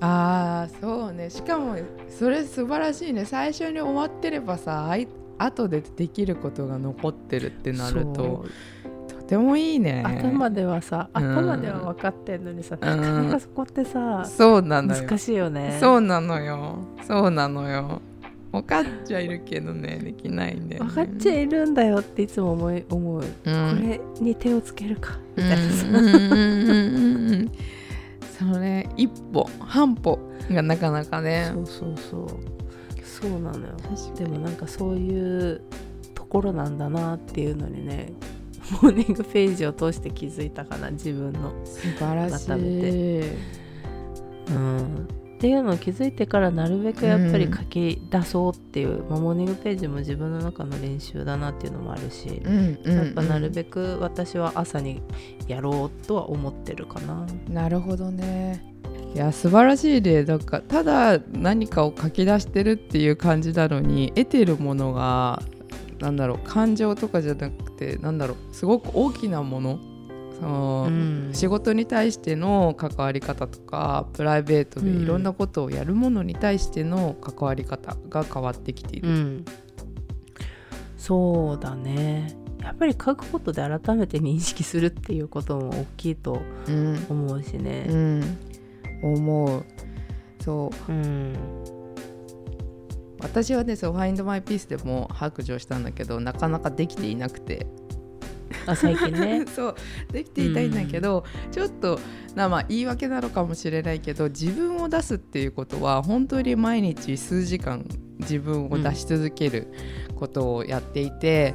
[0.00, 1.30] あーそうね。
[1.30, 1.76] しかも
[2.08, 3.24] それ素晴らしいね。
[3.24, 4.88] 最初に終わってればさ
[5.38, 8.44] 後でできることが残ってるってなると
[9.08, 10.02] とてもいいね。
[10.04, 11.32] 頭ではさうん。
[11.32, 15.02] 頭では分かってんのにさ、なかなかそこってさ、そうなのよ。
[15.02, 15.76] 難しいよね。
[15.80, 16.78] そうなのよ。
[17.02, 18.00] そうなのよ。
[18.52, 23.24] 分かっちゃいるけどねできないんだよ、ね、分かっちゃいるんだよっていつも思い思う、うん。
[23.24, 23.42] こ
[23.82, 25.96] れに手をつけるかみたいなさ、うん。
[25.96, 26.06] うん。
[26.06, 26.12] うん。
[26.12, 27.32] うん。
[27.32, 27.52] うん。
[28.38, 30.18] そのね一歩半歩
[30.50, 31.50] がなかなかね。
[31.52, 32.55] そうそうそう
[33.28, 33.74] そうなのよ。
[34.16, 35.62] でもなんかそういう
[36.14, 38.12] ところなんだなっていうのにね
[38.82, 41.52] モーニングページを通して気づいたかな自分の。
[41.64, 42.46] 素晴らしい。
[42.46, 43.22] 改め
[44.50, 45.08] うん。
[45.36, 52.96] っていうのを気づいてからなるべくやっぱり書き出そうっていう、まあモーニングページも自分の中の練習だなっていうのもあるし、うんうん。
[52.96, 55.02] やっぱなるべく私は朝に
[55.46, 57.26] やろうとは思ってるかな。
[57.48, 58.75] なるほどね
[59.16, 60.24] いや素晴らしいね。
[60.24, 65.42] なんかただ何かを書き出してるっていう感じなのに得てるものが
[66.00, 69.78] なんだろう感情とかじゃなくてなんだろうすごく大きなもの。
[70.38, 71.30] その、うん。
[71.32, 75.02] 仕事に対しての関わり方とかプライベートでうん。
[75.04, 79.08] いろんなことをやるものに対しての関わり方が変わってきている。
[79.08, 79.44] うん、
[80.98, 82.36] そうだね。
[82.60, 87.06] やっぱり書くことで改めて認識するっていうことも大きいとうん。
[87.08, 87.86] 思うしね。
[87.88, 88.38] うん
[89.02, 89.64] 思う。
[90.40, 90.92] そう。
[90.92, 91.34] うん
[93.18, 97.66] 私はねそう「Find My Peace」でも白状したんだけどなかなかできていなくて。
[98.66, 99.44] あ最近ね。
[99.54, 99.74] そう
[100.12, 101.98] できていたいんだけど、ちょっと
[102.34, 107.84] なまあ言い訳なのかもしれないけど自分を出すっていうことは本当に毎日数時間
[108.18, 109.68] 自分を出し続ける
[110.16, 111.54] ことをやっていて、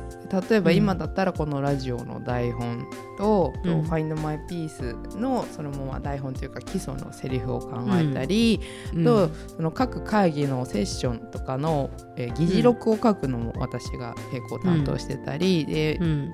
[0.49, 3.81] 例えば今だったらこのラジオの台本と「うん。
[3.81, 8.61] Find My Peace」のそのまま台本というか基礎のセリフを考えたり、
[8.93, 9.03] うん。
[9.03, 16.33] とその各会議のセッションとかの、えー議事録を書くのも私が結構担当してたり、でうん。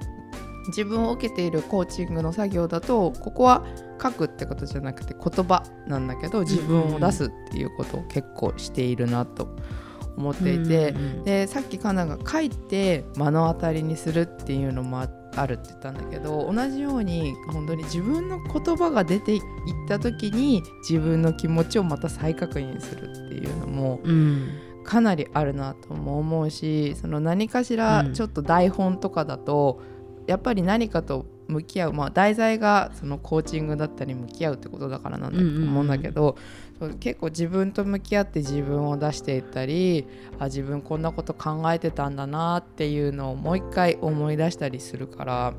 [0.67, 3.65] 自分を受けているコーチングの作業だとここは
[4.01, 9.55] 書くってことじゃなくて言葉なんだけど自分を出すっていうことを結構しているなと
[10.17, 19.41] 思っていて、うんうんでさっきカナが書いて目の当たりにするっていうのもああるって言ったんだけど同じように本当に自分の言葉が出ていっ
[19.87, 24.49] た時に自分の気持ちをまた再確認するっていうのもうん。
[24.83, 28.13] かなりあるなとも思うしその何かしらうん。
[28.13, 29.81] ちょっと台本とかだと、
[30.27, 36.37] やっぱり何かと向き合う、まあ、題材がそのコーチングだったり向き合うってことだからなんだと思うんだけど、
[36.79, 40.05] そう結構自分と向き合って自分を出していったり
[40.39, 45.53] あ自分こんなこと考えてたんだなっていうのをもう一回思い出したりするから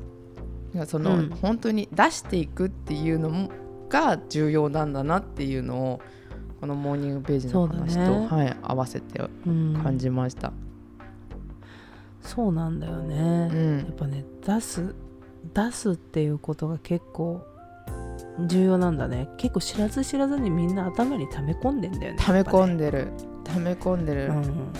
[0.85, 1.29] その、うん。
[1.29, 3.49] 本当に出していくっていうのも
[3.89, 6.01] が重要なんだなっていうのを
[6.61, 10.53] このモーニングページの話と、ねはい、合わせてうん感じました。
[12.21, 13.77] そうなんだよね、うん。
[13.79, 14.93] やっぱね出す
[15.53, 17.45] 出すっていうことが結構
[18.47, 19.29] 重要なんだね。
[19.37, 23.11] 結構知らず知らずにみんな頭に溜め込んでんだよね溜め込んで、でる
[23.43, 24.73] 溜め込んでる、うん、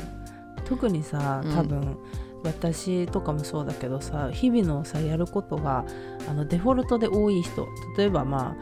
[0.65, 1.53] 特にさうん。
[1.53, 1.97] 多分、
[2.43, 5.85] 私とかもそうだけどさ日々のさやることが
[6.29, 7.67] あのデフォルトで多い人。
[7.97, 8.55] 例えばま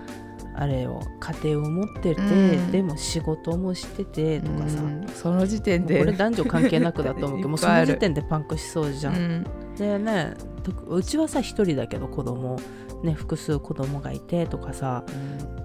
[0.55, 2.71] ああれを家庭を持ってて、うん。
[2.71, 5.07] でも仕事もしててとかさ、うん。
[5.07, 9.15] その時点でこれ男女関係なくだと思うけどもうその時点でパンクしそうじゃん。
[9.15, 9.17] う。
[9.19, 12.60] んでねとうちはさ一人だけど子供
[13.04, 15.04] ね複数子供がいてとかさ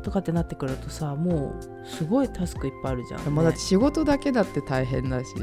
[0.03, 5.35] とかってなってくるとさもうすごいタスクいっぱいあるじゃん、ね、もうだ仕事だけだって大変だし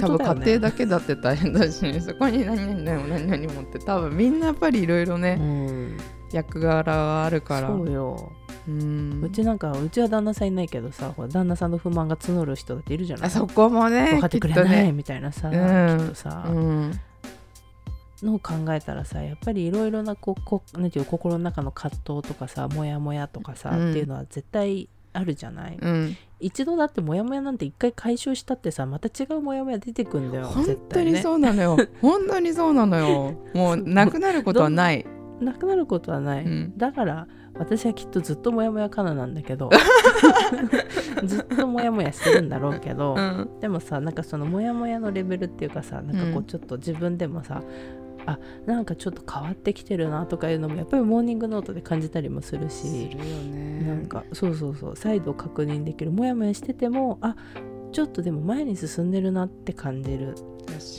[0.00, 5.96] 多分家庭だけだって大変だし そこに何々何々何々もって多分みんなやっぱりいろいろうね、ん、
[6.32, 7.68] 役柄があるから。
[7.68, 8.32] そうよ。
[8.66, 9.20] うん。
[9.22, 13.26] うちなんかうちは旦那さんいないけどさ旦那さんの不満が募る人だっているじゃない。
[13.26, 14.92] あそこもね分かってくれないね。
[14.92, 15.98] みたいなさ、うん。
[15.98, 17.00] きっとさ、うん
[18.24, 23.90] のを考えたらさやっぱりいろいろなこうこなんていう心の中の葛藤とかさモヤモヤとかさ、うん。
[23.90, 26.16] っていうのは絶対あるじゃない、うん。
[26.40, 31.76] 一度だってモヤモヤなんて一回解消したってさまた違うモヤモヤ出てくんだよ本絶当にそうなのよ。
[32.00, 33.34] 本当にそうなのよ。
[33.54, 35.06] もうなくなることはない、
[35.40, 36.72] なくなることはない、うん。
[36.76, 37.26] だから
[37.58, 39.70] 私はきっとずっとモヤモヤかななんだけど。
[41.24, 43.48] ずっとモヤモヤしてるんだろうけど、うん。
[43.60, 47.62] でもさなんかそのモヤモヤのレベルっていうかさなんかこううんちょっと自分でもさ、
[48.28, 53.84] あなんかちょっと変わってきてるなとかいうのもやっぱりモーニングノートで感じたりもするすしるよね。
[53.86, 57.36] なんかそうそうそう再度確認できるモヤモヤしててもあ
[57.92, 60.34] ちょっとでも前に進んでるなって感じる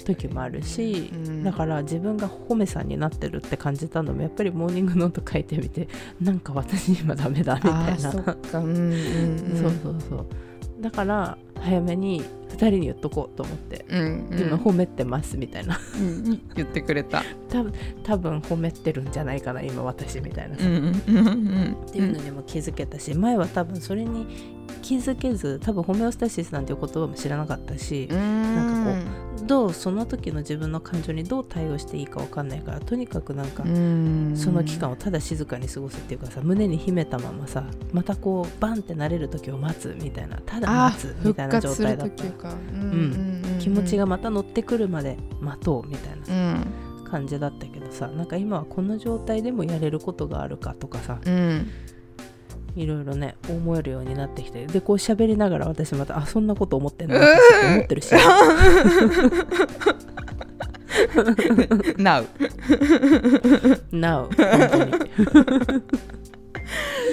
[0.06, 1.44] 時もあるし、うん。
[1.44, 5.88] だから自分が褒めさんになってるって感じたのもやっぱりモーニングノート書いてみて
[6.20, 8.12] なんか私今ダメだみたいな。
[8.12, 8.60] そっか。
[8.60, 8.92] うんうんうん。
[9.62, 10.26] そうそうそう。
[10.82, 14.39] だから早めに2人に言っとこうと思って、うんうん。
[14.39, 15.80] 今褒めてますみたいな。
[15.95, 17.24] うん言ってくれた。
[17.50, 21.78] 多分多分褒めてるんじゃないかな今私みたいなさ、うんうんうん。
[21.88, 34.34] っていうのにも気づけたし前は多分それに気づけず多分ホメオスタシスなんていう言葉も知らなかったし、なんかこどうその時の自分の感情にどう対応していいか分かんないからとにかくなんか、うん。
[34.36, 42.24] その期間をただ静かに過ごすっていうかさ胸に秘めたままさまたこうバンってなれる時を待つみたいなただあ待つみたいな状態だった。
[42.24, 46.66] 復活する時か、うんん気持ちがまた乗ってくるまで待とうみたいなうん。
[47.10, 51.68] 感じだったけどさなんか今はこの状態でもやれることがあるかとかさうん
[52.76, 57.16] いろいろね思えるようになってきてでこう喋りながら私またあそんなこと思ってんの？
[57.18, 58.16] 私って思ってるし。
[61.98, 62.26] Now
[63.92, 64.92] Now 本当に。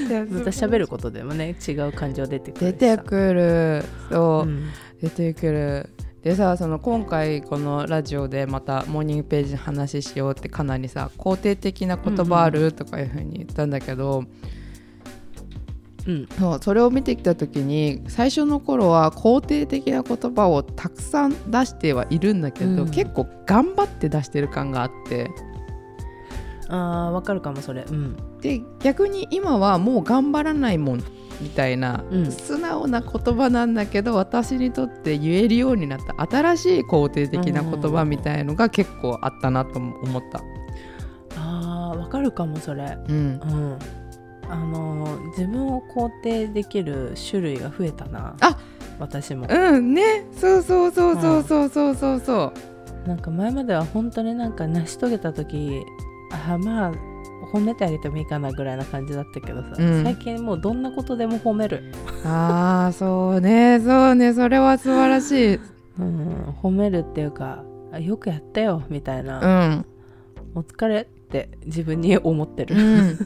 [0.30, 3.84] また喋ることでもね違う感情出てくる出てくる。
[4.10, 4.68] そう、うん。
[5.00, 5.90] 出てくる。
[6.22, 14.28] でさその今回このラジオでまたモーニングページの話しようってかなりさ肯定的な言葉ある、とかいうふうに言ったんだけどうん
[16.38, 22.90] そうそれを見てきた時に最初の頃は肯定的な言葉をたくさん出してはいるんだけど、うん。
[22.90, 25.30] 結構頑張って出してる感があって。
[26.68, 27.82] あーわかるかもそれ。
[27.82, 28.16] うん。
[28.40, 31.02] で逆に今はもう頑張らないもん
[31.40, 32.30] みたいな、うん。
[32.30, 40.40] 素直な言葉なんだけど私にとって言えるようになった新しい肯定的な言葉みたいのが結構あったなと思った。
[41.36, 42.96] あーわかるかもそれ。
[43.08, 43.14] うん。
[43.14, 43.78] うん
[44.48, 48.34] あのー自分を肯定できる種類が増えたな。
[48.40, 48.58] あ
[48.98, 49.46] 私も。
[49.48, 50.26] うんね。
[50.32, 52.52] そうそうそうそうそうそうそうそ
[53.04, 53.08] う。
[53.08, 55.82] なんか前までは本当になんか成し遂げた時
[56.46, 56.92] あまあ
[57.52, 60.02] 褒めてあげてもいいかなぐらいな感じだったけどさ、うん。
[60.02, 61.92] 最近もうどんなことでも褒める、
[62.24, 63.80] ああそうね。
[63.80, 64.32] そうね。
[64.32, 65.60] それは素晴らしい。
[65.98, 69.86] うん、褒めるっていうかあよくやったよみたいな、うん。
[70.54, 73.18] お疲れって自分に思ってる、うん、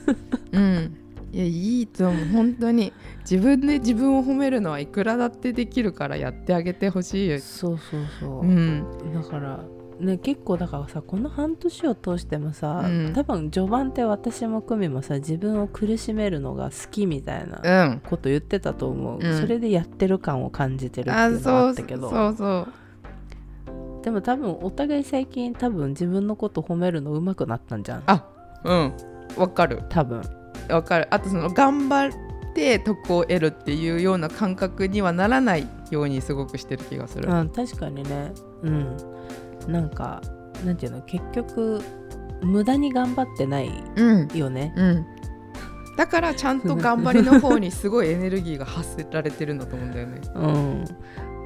[0.53, 0.97] うん、
[1.33, 2.27] いやいいと思う。
[2.27, 2.93] 本当に。
[3.21, 9.61] 自分で自分を褒めるのはいくらだってできるからやってあげてほしいよ、そうそうそう、うん、だから
[10.01, 13.13] ね結構だからさこの半年を通してもさ、うん。
[13.15, 18.01] 多分序盤って私も久美もさ自分を苦しめるのが好きみたいなうん。
[18.01, 19.41] こと言ってたと思う、うん。
[19.41, 22.11] それでやってる感を感じてるってあいうのはあったけど。
[22.11, 22.69] そうそう。
[24.03, 28.03] でも多分お互い最近多分自分のこと褒めるの上手くなったんじゃん。
[28.07, 28.27] あ
[28.65, 28.93] うん。
[29.37, 29.83] わかる。
[29.91, 30.23] 多分
[30.69, 31.09] わかる。
[31.11, 38.33] あとその頑張って得を得るっていうような感覚にはならないようにすごくしてる気がする、うん確かにね。
[38.63, 38.97] うん。
[39.69, 40.21] なんか
[40.65, 41.03] なんていうの？
[41.03, 41.81] 結局
[42.43, 44.73] 無駄に頑張ってないうんよね。
[44.77, 45.07] うん。
[45.97, 50.21] だからちゃんと頑張りの方にすごいエネルギーが発せられてるんだと思うんだよね。
[50.35, 50.85] うん。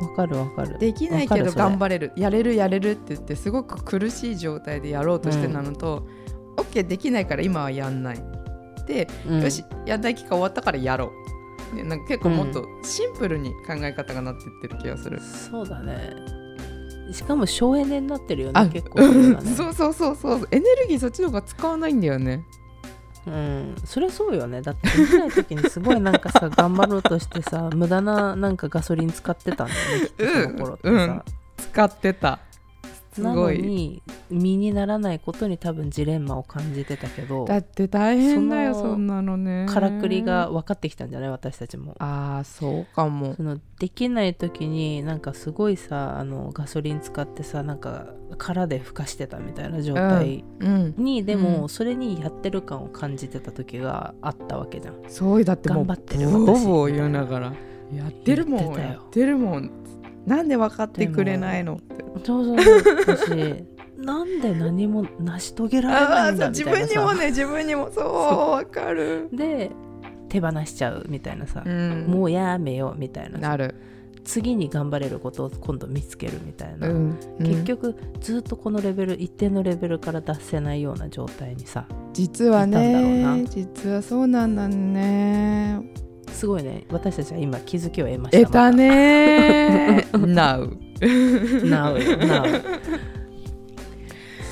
[0.00, 0.78] わかるわかる。
[0.78, 2.12] できないけど頑張れる。
[2.16, 6.06] やれるやれるって言ってすごく苦しい状態でやろうとしてなのと、
[6.56, 8.24] OK できないから今はやんない
[8.86, 9.42] で、うん。
[9.42, 11.12] よしやんない期間終わったからやろ
[11.72, 16.14] う、ね、なんか結構もっとシンプルに考え方がなっていってる気がする、そうだね。
[17.12, 19.40] しかも省エネになってるよあね結構そね。
[19.54, 20.48] そうそうそうそう。
[20.50, 22.44] エネルギーそっちの方が使わないんだよね。
[23.26, 24.60] うん、それそうよね。
[24.60, 31.22] だってできない時にすごいなんかさ頑張ろうとしてさ 無駄ななんかガソリン使ってたんだよねきっとその頃ってさ、うん。
[31.56, 32.38] 使ってた。
[33.12, 33.58] すごい。
[33.58, 34.02] に
[34.34, 39.66] 身にならないことに多分ジレンマを感じてたけどだって大変だよそんなのね。
[39.68, 41.94] からくりが分かってきたんじゃない私たちも。
[41.98, 43.34] ああそうかも。
[43.34, 48.06] そのできない時になんかすごいさあのガソリン使ってさなんか
[48.38, 51.40] 空でふかしてたみたいな状態うんに、でうん。
[51.42, 54.94] もそれにやってる感を感じてた時があったわけじゃん。
[55.08, 57.52] そうだってもう頑張ってる私ボー言いながら
[57.94, 59.70] やってるもんやってるもん。
[60.26, 62.02] なんで分かってくれないのって。
[62.24, 62.82] そうそうそう。
[63.16, 63.64] 私
[64.04, 66.86] なんで何も成し遂げられあないんだみたいなさ。
[66.86, 68.04] 分にもね自分にもそう
[68.56, 69.28] 分かる。
[69.32, 69.70] で
[70.28, 72.06] 手放しちゃうみたいなさ、うん。
[72.08, 73.48] もうやめようみたいなさ。
[73.48, 73.74] なる。
[74.24, 83.44] 次に頑張れることを今度見つけるみたいな、うん結局ずっとこのレベル一定のレベルから脱せないような状態にさ実はねな。
[83.44, 85.82] 実はそうなんだね。
[86.32, 86.84] すごいね。
[86.90, 88.46] 私たちは今気づきを得ました。
[88.46, 90.74] 得たね Now
[91.68, 92.50] なうよなう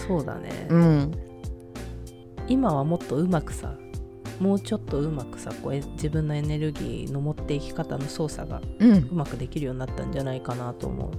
[0.07, 1.13] そうだね、うん。
[2.49, 3.75] 今はもっとうまくさ
[4.41, 8.93] もうちょっとうまくさこうえ自分のエネルギーの持っていき方の操作がうん。
[8.95, 11.11] うまくできるようになったんじゃないかなと思う、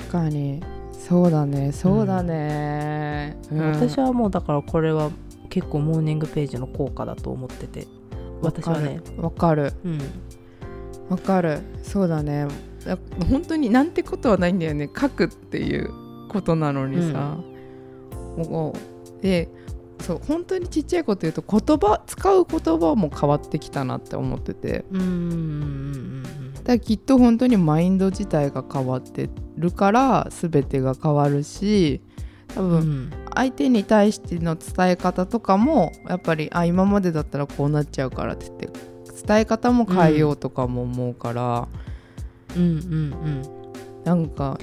[0.00, 0.62] 確かに。
[0.92, 3.72] そうだねそうだね、うん。
[3.72, 5.10] 私はもうだからこれは
[5.50, 7.86] 結構モーニングページの効果だと思ってて。
[8.42, 9.72] 私はねわかる。
[9.84, 9.98] うん。
[11.08, 11.60] わかる。
[11.82, 12.48] そうだね。
[12.84, 12.98] だ
[13.30, 14.90] 本当になんてことはないんだよね。
[14.94, 15.90] 書くっていう
[16.28, 17.38] ことなのにさ、
[18.44, 18.74] も
[19.18, 19.48] うで
[20.00, 24.84] そう本当にちっちゃいこと言うと言葉使う言葉も変わってきたなって思ってて。
[24.90, 26.22] うんうんうん
[26.66, 32.00] だきっと本当にマインド自体が変わってるから全てが変わるし
[32.48, 32.76] 多分うん。
[32.78, 38.70] うん相手に対しての伝え方とかもやっぱりあ今までだったらこうなっちゃうからって言って
[39.26, 41.68] 伝え方も変えようとかも思うから、
[42.56, 43.42] うんうんうん。
[44.04, 44.58] なんか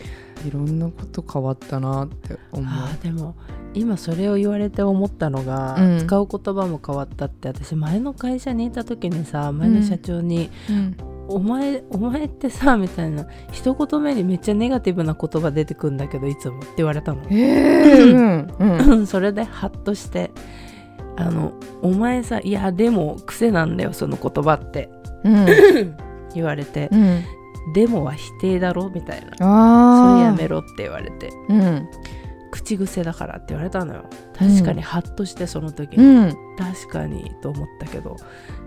[0.46, 3.04] いろんなこと変わったなって思う。
[3.04, 3.36] でも
[3.74, 6.00] 今それを言われて思ったのが、うん。
[6.00, 10.98] 使う言葉も変わったって私前の会社にいた時にさ前の社長にうん
[11.30, 17.22] 「お前お前ってさ」みたいな一言目にめっちゃネガティブな言葉出てくんだけどいつもって言われたの。
[17.30, 20.32] えー、 それでハッとして
[21.16, 24.90] 「あのお前さいやでも癖なんだよその言葉」って。
[25.24, 25.46] うん。
[26.34, 26.90] 言われて。
[26.92, 27.22] うん
[27.74, 30.16] 「でもは否定だろ」みたいな「あー。
[30.16, 31.32] それやめろ」って言われて。
[31.50, 31.88] うん
[32.52, 34.06] 「口癖だから」って言われたのよ。
[34.38, 36.36] 確かにハッとしてその時に、うん。
[36.58, 38.16] 確かにと思ったけど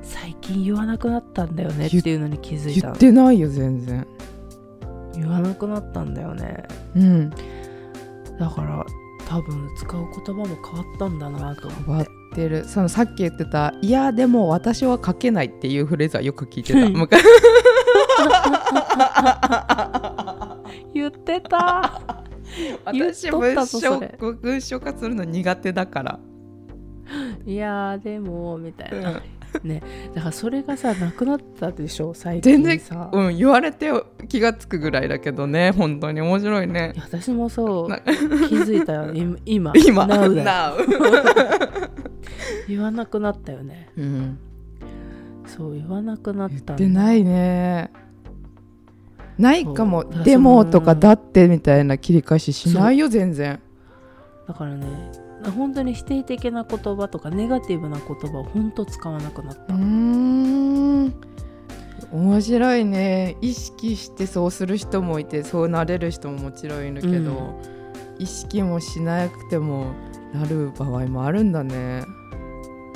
[0.03, 4.07] 最近言わなくなったんだよねっていうのに気づいた言ってないよ全然。
[5.15, 6.65] 言わなくなったんだよね。
[6.97, 7.31] うん。
[7.31, 8.85] だから
[9.29, 12.65] 多分使う言葉も変わったんだなと思っ変わっててる。
[12.67, 16.81] そのさっき言ってた「いやでも私は書けない」っていうフレーズはよく聞いてた。
[16.81, 17.23] う ん昔
[20.95, 22.01] 言ってた。
[22.85, 26.19] 私文章ぞそれ文章化するの苦手だから、
[27.45, 29.23] いやーでもみたいうな、ん。
[29.63, 29.83] ね。
[30.15, 33.91] だからそれがさなくなったでしょ最近全然さ、うん、言われて
[34.29, 36.21] 気がつくぐらいだけどね本当に。
[36.21, 36.95] 面白いね。
[36.99, 37.89] 私もそう。
[37.89, 38.11] な気
[38.57, 39.13] づいたよ。
[39.15, 39.39] 今。
[39.45, 39.73] 今。
[39.75, 40.07] 今。
[40.07, 40.75] Now だ
[42.69, 43.91] 言わなくなったよね。
[43.97, 44.39] うん、
[45.47, 47.91] そう言わなくなった言ってないね
[49.39, 50.05] ないかも。
[50.25, 53.61] でもとかだってみたいな切り返ししないよ全然。
[54.49, 54.87] だからね
[55.57, 61.15] 本当に否定的な言葉とかネガティブな言葉を本当使わなくなった、うーん。
[62.13, 63.37] 面白いね。
[63.41, 67.61] 意識してそうする人もいてそうなれる人ももちろんいるけど、
[68.19, 69.93] 意識もしなくても
[70.33, 72.05] なる場合もあるんだね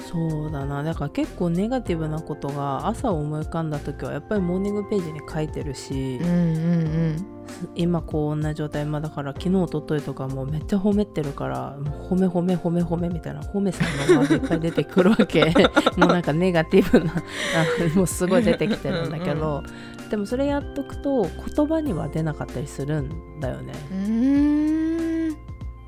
[0.01, 0.83] そうだな。
[0.83, 7.41] だから結構ネガティブなことが朝思い浮かんだ時はやっぱりモーニングページに書いてるしうん、うん
[7.75, 15.53] 今こんな状態まあだから昨日おとといとかもうめっちゃ褒めてるからもう褒め褒め褒め褒めみたいな褒めさんのワードいっぱい出てくるわけ。
[15.99, 19.63] もうなんかネガティブなあもうすごい出てきてるんだけど。
[20.11, 23.73] でもそれやっとくと言葉には出なかったりするんだよね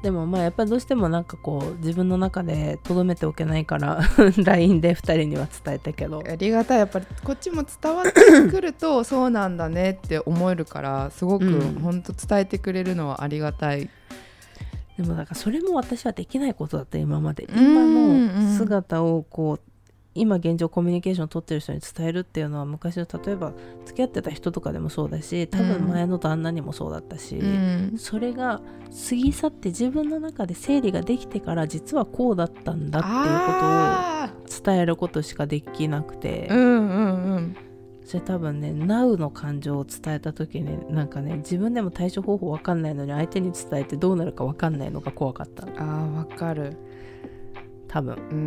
[0.03, 4.00] でもまあやっぱりどうしてもなんかこう自分の中でとどめておけないから
[4.36, 6.22] LINE で2人には伝えたけど。
[6.28, 6.78] ありがたい。
[6.78, 11.74] やっぱりこっちも伝わってくると そうなんだねって思えるからすごくうん。
[11.80, 13.88] 本当伝えてくれるのはありがたい、
[14.96, 17.44] でもだからそれも私はできないことだった今まで。
[17.44, 17.64] うん。
[17.64, 19.71] 今の姿をこう
[20.14, 23.52] 今現状コミュニケーションを取ってる人に伝えるっていうのは昔の例えば
[23.86, 27.44] 付き合ってた人とかでもそうだし多分前の旦那にもそうだったし、う
[27.94, 27.94] ん。
[27.96, 28.60] それが
[29.08, 37.56] 過ぎ去って自分の中で整理ができてから実はこうだったんだっていうあことを伝えることしかできなくて、ーうんうんうん。
[38.04, 45.64] それ多分ね Now の感情を伝えた時になんかね自分でも対処方法わかんないのに相手に伝えてどうなるかわかんないのが怖かった。
[45.64, 46.76] あーわかる。
[47.88, 48.16] 多分。
[48.30, 48.40] うんう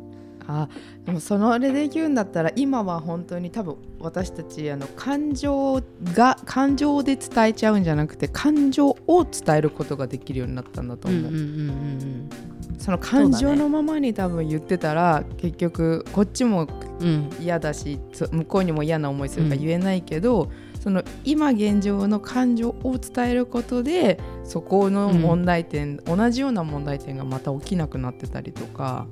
[0.00, 0.04] ん
[0.46, 0.68] あ
[1.06, 5.82] でもそのあれで言うんだったら今は本当に多分私たちあの感情
[6.12, 12.30] が感情で伝えちゃうんじゃなくて感情を伝えることができるようになったんだと思う、うんうんうん
[12.78, 16.68] その感情のままに多分言ってたら、結局こっちも
[17.00, 17.08] うん。
[17.08, 29.06] うん嫌だしそ向こうにも嫌な思いするか言えないけど、その今現状の感情を伝えることでそこの問題点、同じような問題点がまた起きなくなってたりとか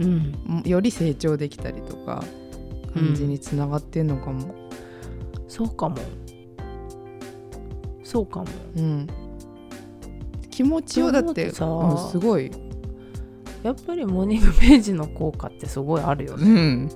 [0.00, 0.62] うん。
[0.64, 2.24] より成長できたりとか
[2.94, 4.54] 感じにつながってんのかも。
[5.48, 5.96] そうかも。
[8.02, 8.46] そうかも。
[8.76, 9.06] うん。
[10.50, 12.50] 気持ちをだって、さうんすごい、
[13.64, 16.48] やっぱりモーニングページの効果ってすごいあるよね。
[16.48, 16.90] うん、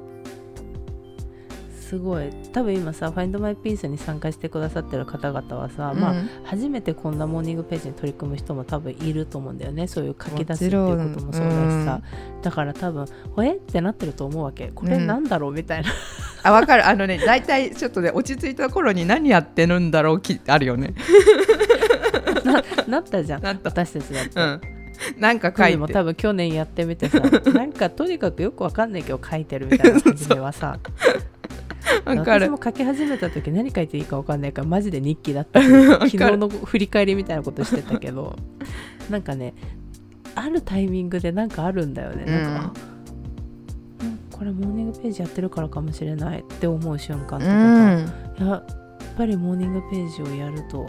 [1.89, 2.29] すごい。
[2.53, 9.87] 多分今さ「Find My Peace」に参加してくださってる方々はさ、まあうん初めてこんなモーニングページに取り組む人も多分いると思うんだよね。
[9.87, 12.03] そういう書き出すっていうんこともそうだしさ、
[12.43, 14.69] だから多分「ほえ?」ってなってると思うわけ。
[14.69, 15.89] これなんだろうみたいな、
[16.43, 16.87] あ分かる。
[16.87, 20.95] あのね大体ちょっとね落ち着いた頃に何やってるんだろうきあるよね。
[22.87, 23.43] なったじゃん。
[23.43, 23.71] なった。
[23.71, 24.41] 私たちだって。
[24.41, 24.61] うん、
[25.21, 25.77] なんか書書いて。
[25.79, 30.79] も多分去年やってみてさなんかとにかくよくわかんないけど書いてるみたいな感じではさ
[32.05, 32.47] わかる。
[32.47, 38.37] 私も書き始めた時何書いていいかわかんないからマジで日記だった 昨日の振り返りみたいなことしてたけど
[39.11, 39.55] なんかね
[40.35, 42.73] あるタイミングでなんかあるんだよね、なんかあ
[44.05, 48.47] うんこれモーニングページやってるからかもしれないって思う瞬間とかさ、うん。
[48.47, 48.65] いややっ
[49.17, 50.87] ぱりモーニングページをやると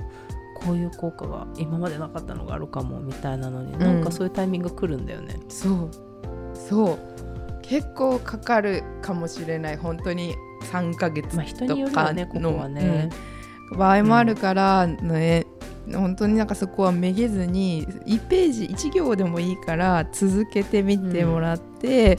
[0.53, 3.79] こういう効果が今までなかったのがあるかもみたいなのに、ん。
[3.79, 5.39] なんかそういうタイミング来るんだよね。
[5.47, 5.89] そう。
[6.53, 6.97] そう。
[7.61, 9.77] 結構かかるかもしれない。
[9.77, 13.09] 本当に3ヶ月とかまあ人によるよねここはね。
[13.11, 13.39] うん
[13.77, 15.45] 場合もあるからね、
[15.93, 22.17] 本当になんかそこはめげずに1ページ1行でもいいから続けてみてもらって、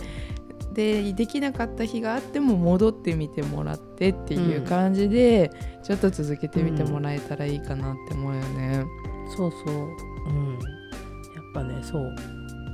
[0.72, 5.50] でできなかった日があっても戻ってみてもらってっていう感じで、
[5.82, 8.84] ちょっと続けてみてもらえたらいいかなって思うよね。
[9.36, 9.74] そうそう。
[9.74, 10.58] うん。
[11.34, 12.14] やっぱねそう。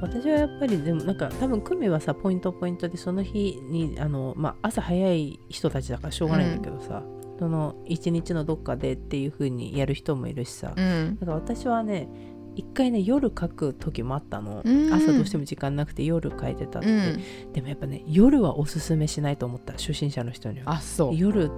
[0.01, 7.03] 私はやっぱりでもなんか多分組はさポイントポイントでその日にあの、まあ、朝早い人たちだからしょうがないんだけどさ、
[7.39, 11.17] その一日のどっかでっていう風にやる人もいるしさ、うん。
[11.21, 12.09] だから私はね
[12.55, 14.93] 一回ね夜書く時もあったの、うん。
[14.93, 17.53] 朝どうしても時間なくて夜書いてたって、うん。
[17.53, 20.73] でもやっぱね夜はおすすめしないと思った初心者の人には。
[20.73, 21.17] あそう。
[21.17, 21.51] 夜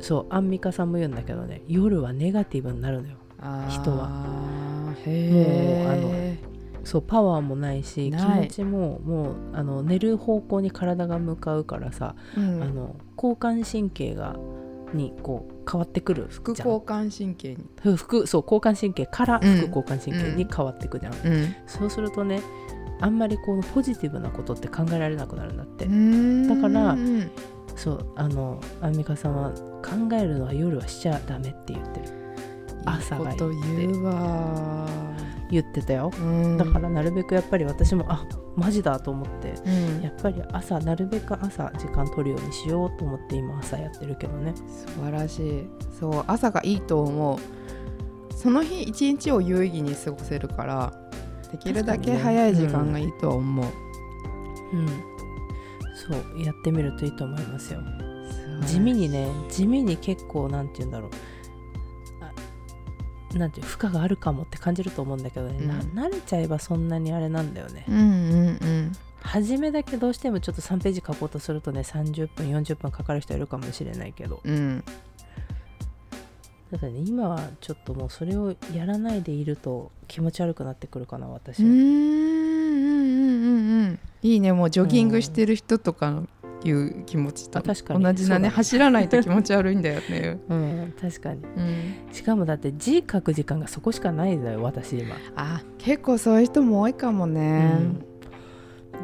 [0.00, 3.16] そうアンミカさんも言うんだけどね夜はネガティブになるのよ
[3.68, 4.08] 人は。
[4.10, 6.29] あーへえ
[6.84, 12.62] そうパワーもないし気持ちももうあの寝る方向に体が向かうからさ、うん。
[12.62, 14.36] あの交感神経が
[14.94, 19.56] にこう変わってくる副交感神経に、ふ副そう交感神経からうん。
[19.58, 21.54] 副交感神経に変わってくじゃん、うん。
[21.66, 22.42] そうするとね
[23.00, 27.30] あんまりこうポジティブなことって考えられなくなるんだって、だだからうん
[27.76, 29.50] そうあのアンミカさんは
[29.82, 32.06] 考えるのは夜はしちゃダメって言ってる。
[32.84, 33.76] 朝がいいって。
[33.76, 34.86] 言うわ
[35.50, 36.10] 言ってたよ。
[36.16, 36.56] うん。
[36.56, 38.26] だからなるべくやっぱり私もあ
[38.56, 40.02] マジだと思ってうん。
[40.02, 44.54] やっぱり朝なるべく朝時間取るようにしようと思って今朝やってるけどね。
[44.56, 45.68] 素晴らしい。
[45.98, 47.38] そう朝がいいと思う。
[48.34, 50.92] その日一日を有意義に過ごせるから
[51.52, 53.66] できるだけ早い時間がいいとは思う、
[54.72, 54.86] うん。
[55.94, 57.80] そうやってみるといいと思いますよ。
[58.66, 61.10] 地味にね地味に結構なんて言うんだろう。
[61.10, 61.14] あ
[63.38, 65.94] なんていう負荷があるかもって感じると思うんだけどね、うん。
[65.94, 67.84] な慣れちゃえばそんなにあれなんだよね。
[67.88, 74.40] うんうんうん初めだけどうしてもちょっと3ページ書こうとするとね30分40分かかる人いるかもしれないけど。
[74.42, 74.82] うん。
[76.70, 81.62] だからね今はちょっともうそれをやらないでいると気持ち悪くなってくるかな私。
[81.62, 83.98] うーんうんうんうんうん。
[84.22, 86.26] いいねもうジョギングしてる人とかの
[86.64, 88.02] いう気持ちとあ確かに。
[88.02, 88.48] 同じだねね。
[88.48, 90.38] 走らないと気持ち悪いんだよね。
[90.48, 91.42] うん確かに。
[91.56, 91.60] う
[92.10, 97.78] ん、しかもだって字書く時間がそこしかないんだよ私今、あ結構そういう人も多いかもね。
[97.78, 98.04] うん。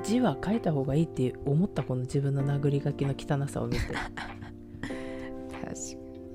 [0.02, 3.80] 字は書いた方がいいって思ったこの自分の殴り書きの汚さを見て。
[3.80, 4.00] 確か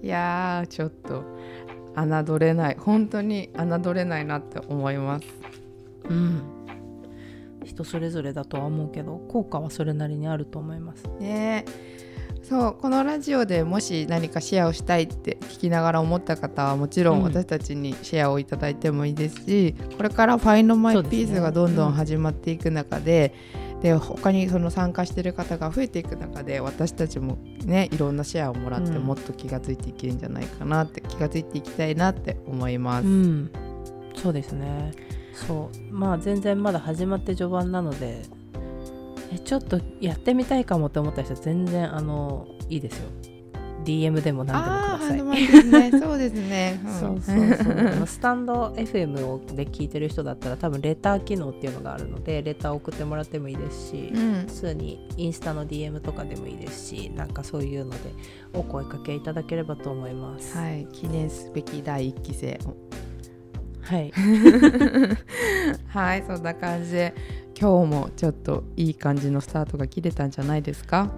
[0.02, 0.08] に。
[0.08, 1.24] いやーちょっと
[1.96, 2.78] 侮れない。
[2.80, 5.28] 本当に侮れないなって思います。
[6.10, 6.42] うん
[7.64, 11.06] 人それぞれだとは思うけど効果はそれなりにあると思います。
[11.20, 11.66] ね。
[12.44, 17.20] そうこのラジオでもし何かシェアをしたいって聞きながら思った方はもちろうん。
[17.20, 23.34] ん私たちにシェアをいただいてもいいですし、これから「ファインドマイピースがどんどん始まっていく中で、
[23.82, 29.04] で他にその参加してる方が増えていく中で私たちもねいろんなシェアをもらってうん。
[29.04, 33.08] もっと気がついていけるんじゃないかなって、気がついていきたいなって思います。
[33.08, 33.52] うん。
[34.16, 34.92] そうですね
[35.34, 35.94] そう。
[35.94, 38.24] まあ全然まだ始まって序盤なので
[39.34, 43.10] えちょっとやってみたいかもって思った人は全然あのいいですよ。
[43.84, 45.64] DM でも何でもください。
[45.66, 46.80] ねそうですね。
[46.86, 46.88] ん。
[46.88, 47.36] そうそう
[47.96, 48.08] そう。
[48.08, 54.34] スタンド FM をで聞いてる人だったら多分レター機能っていうのがあるのでレター送ってもらってもいいですし、うん。
[54.42, 57.98] 普通にインスタの DM とかでもいいですしなんかそういうので
[58.54, 60.58] お声かけいただければと思います。
[60.58, 62.60] はい、記念すべき第一期生
[63.92, 64.12] はい、
[65.88, 67.14] はいそんな感じで
[67.60, 71.12] 今日もちょっといい感じのスタートが切れたんじゃないですか？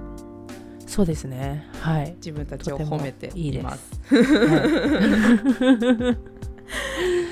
[0.88, 1.67] そうですね。
[1.80, 2.13] はい。
[2.15, 3.61] 自分たちを褒めていいです。
[3.61, 3.99] います。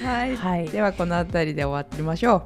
[0.04, 0.70] ははい、い、 はい。
[0.70, 2.44] ではこの辺りで終わってみましょ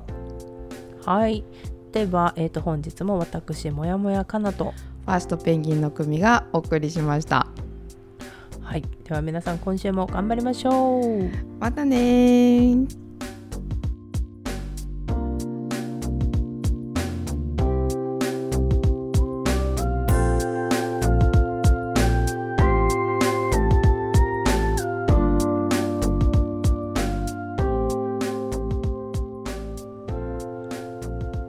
[1.05, 1.43] はい、
[1.91, 4.73] では、えー、と本日も私もやもやかなと。
[4.77, 7.47] うファーストペンギンの組がお送りしました
[8.65, 8.83] はい。
[9.03, 11.29] では皆さん今週も頑張りましょう。
[11.59, 13.05] またねー。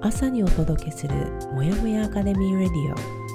[0.02, 1.14] 朝にお届けする
[1.52, 3.25] もやもやアカデミーレディオ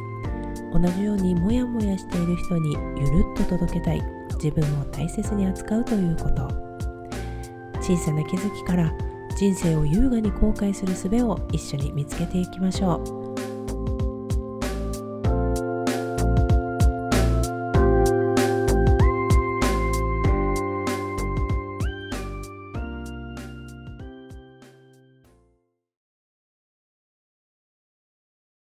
[0.71, 4.01] 同じようにモヤモヤしている人にゆるっと届けたい
[4.41, 6.47] 自分を大切に扱うということ。
[7.81, 8.93] 小さな気づきから
[9.35, 13.20] 人生を優雅に後悔する術を一緒に見つけていきましょう。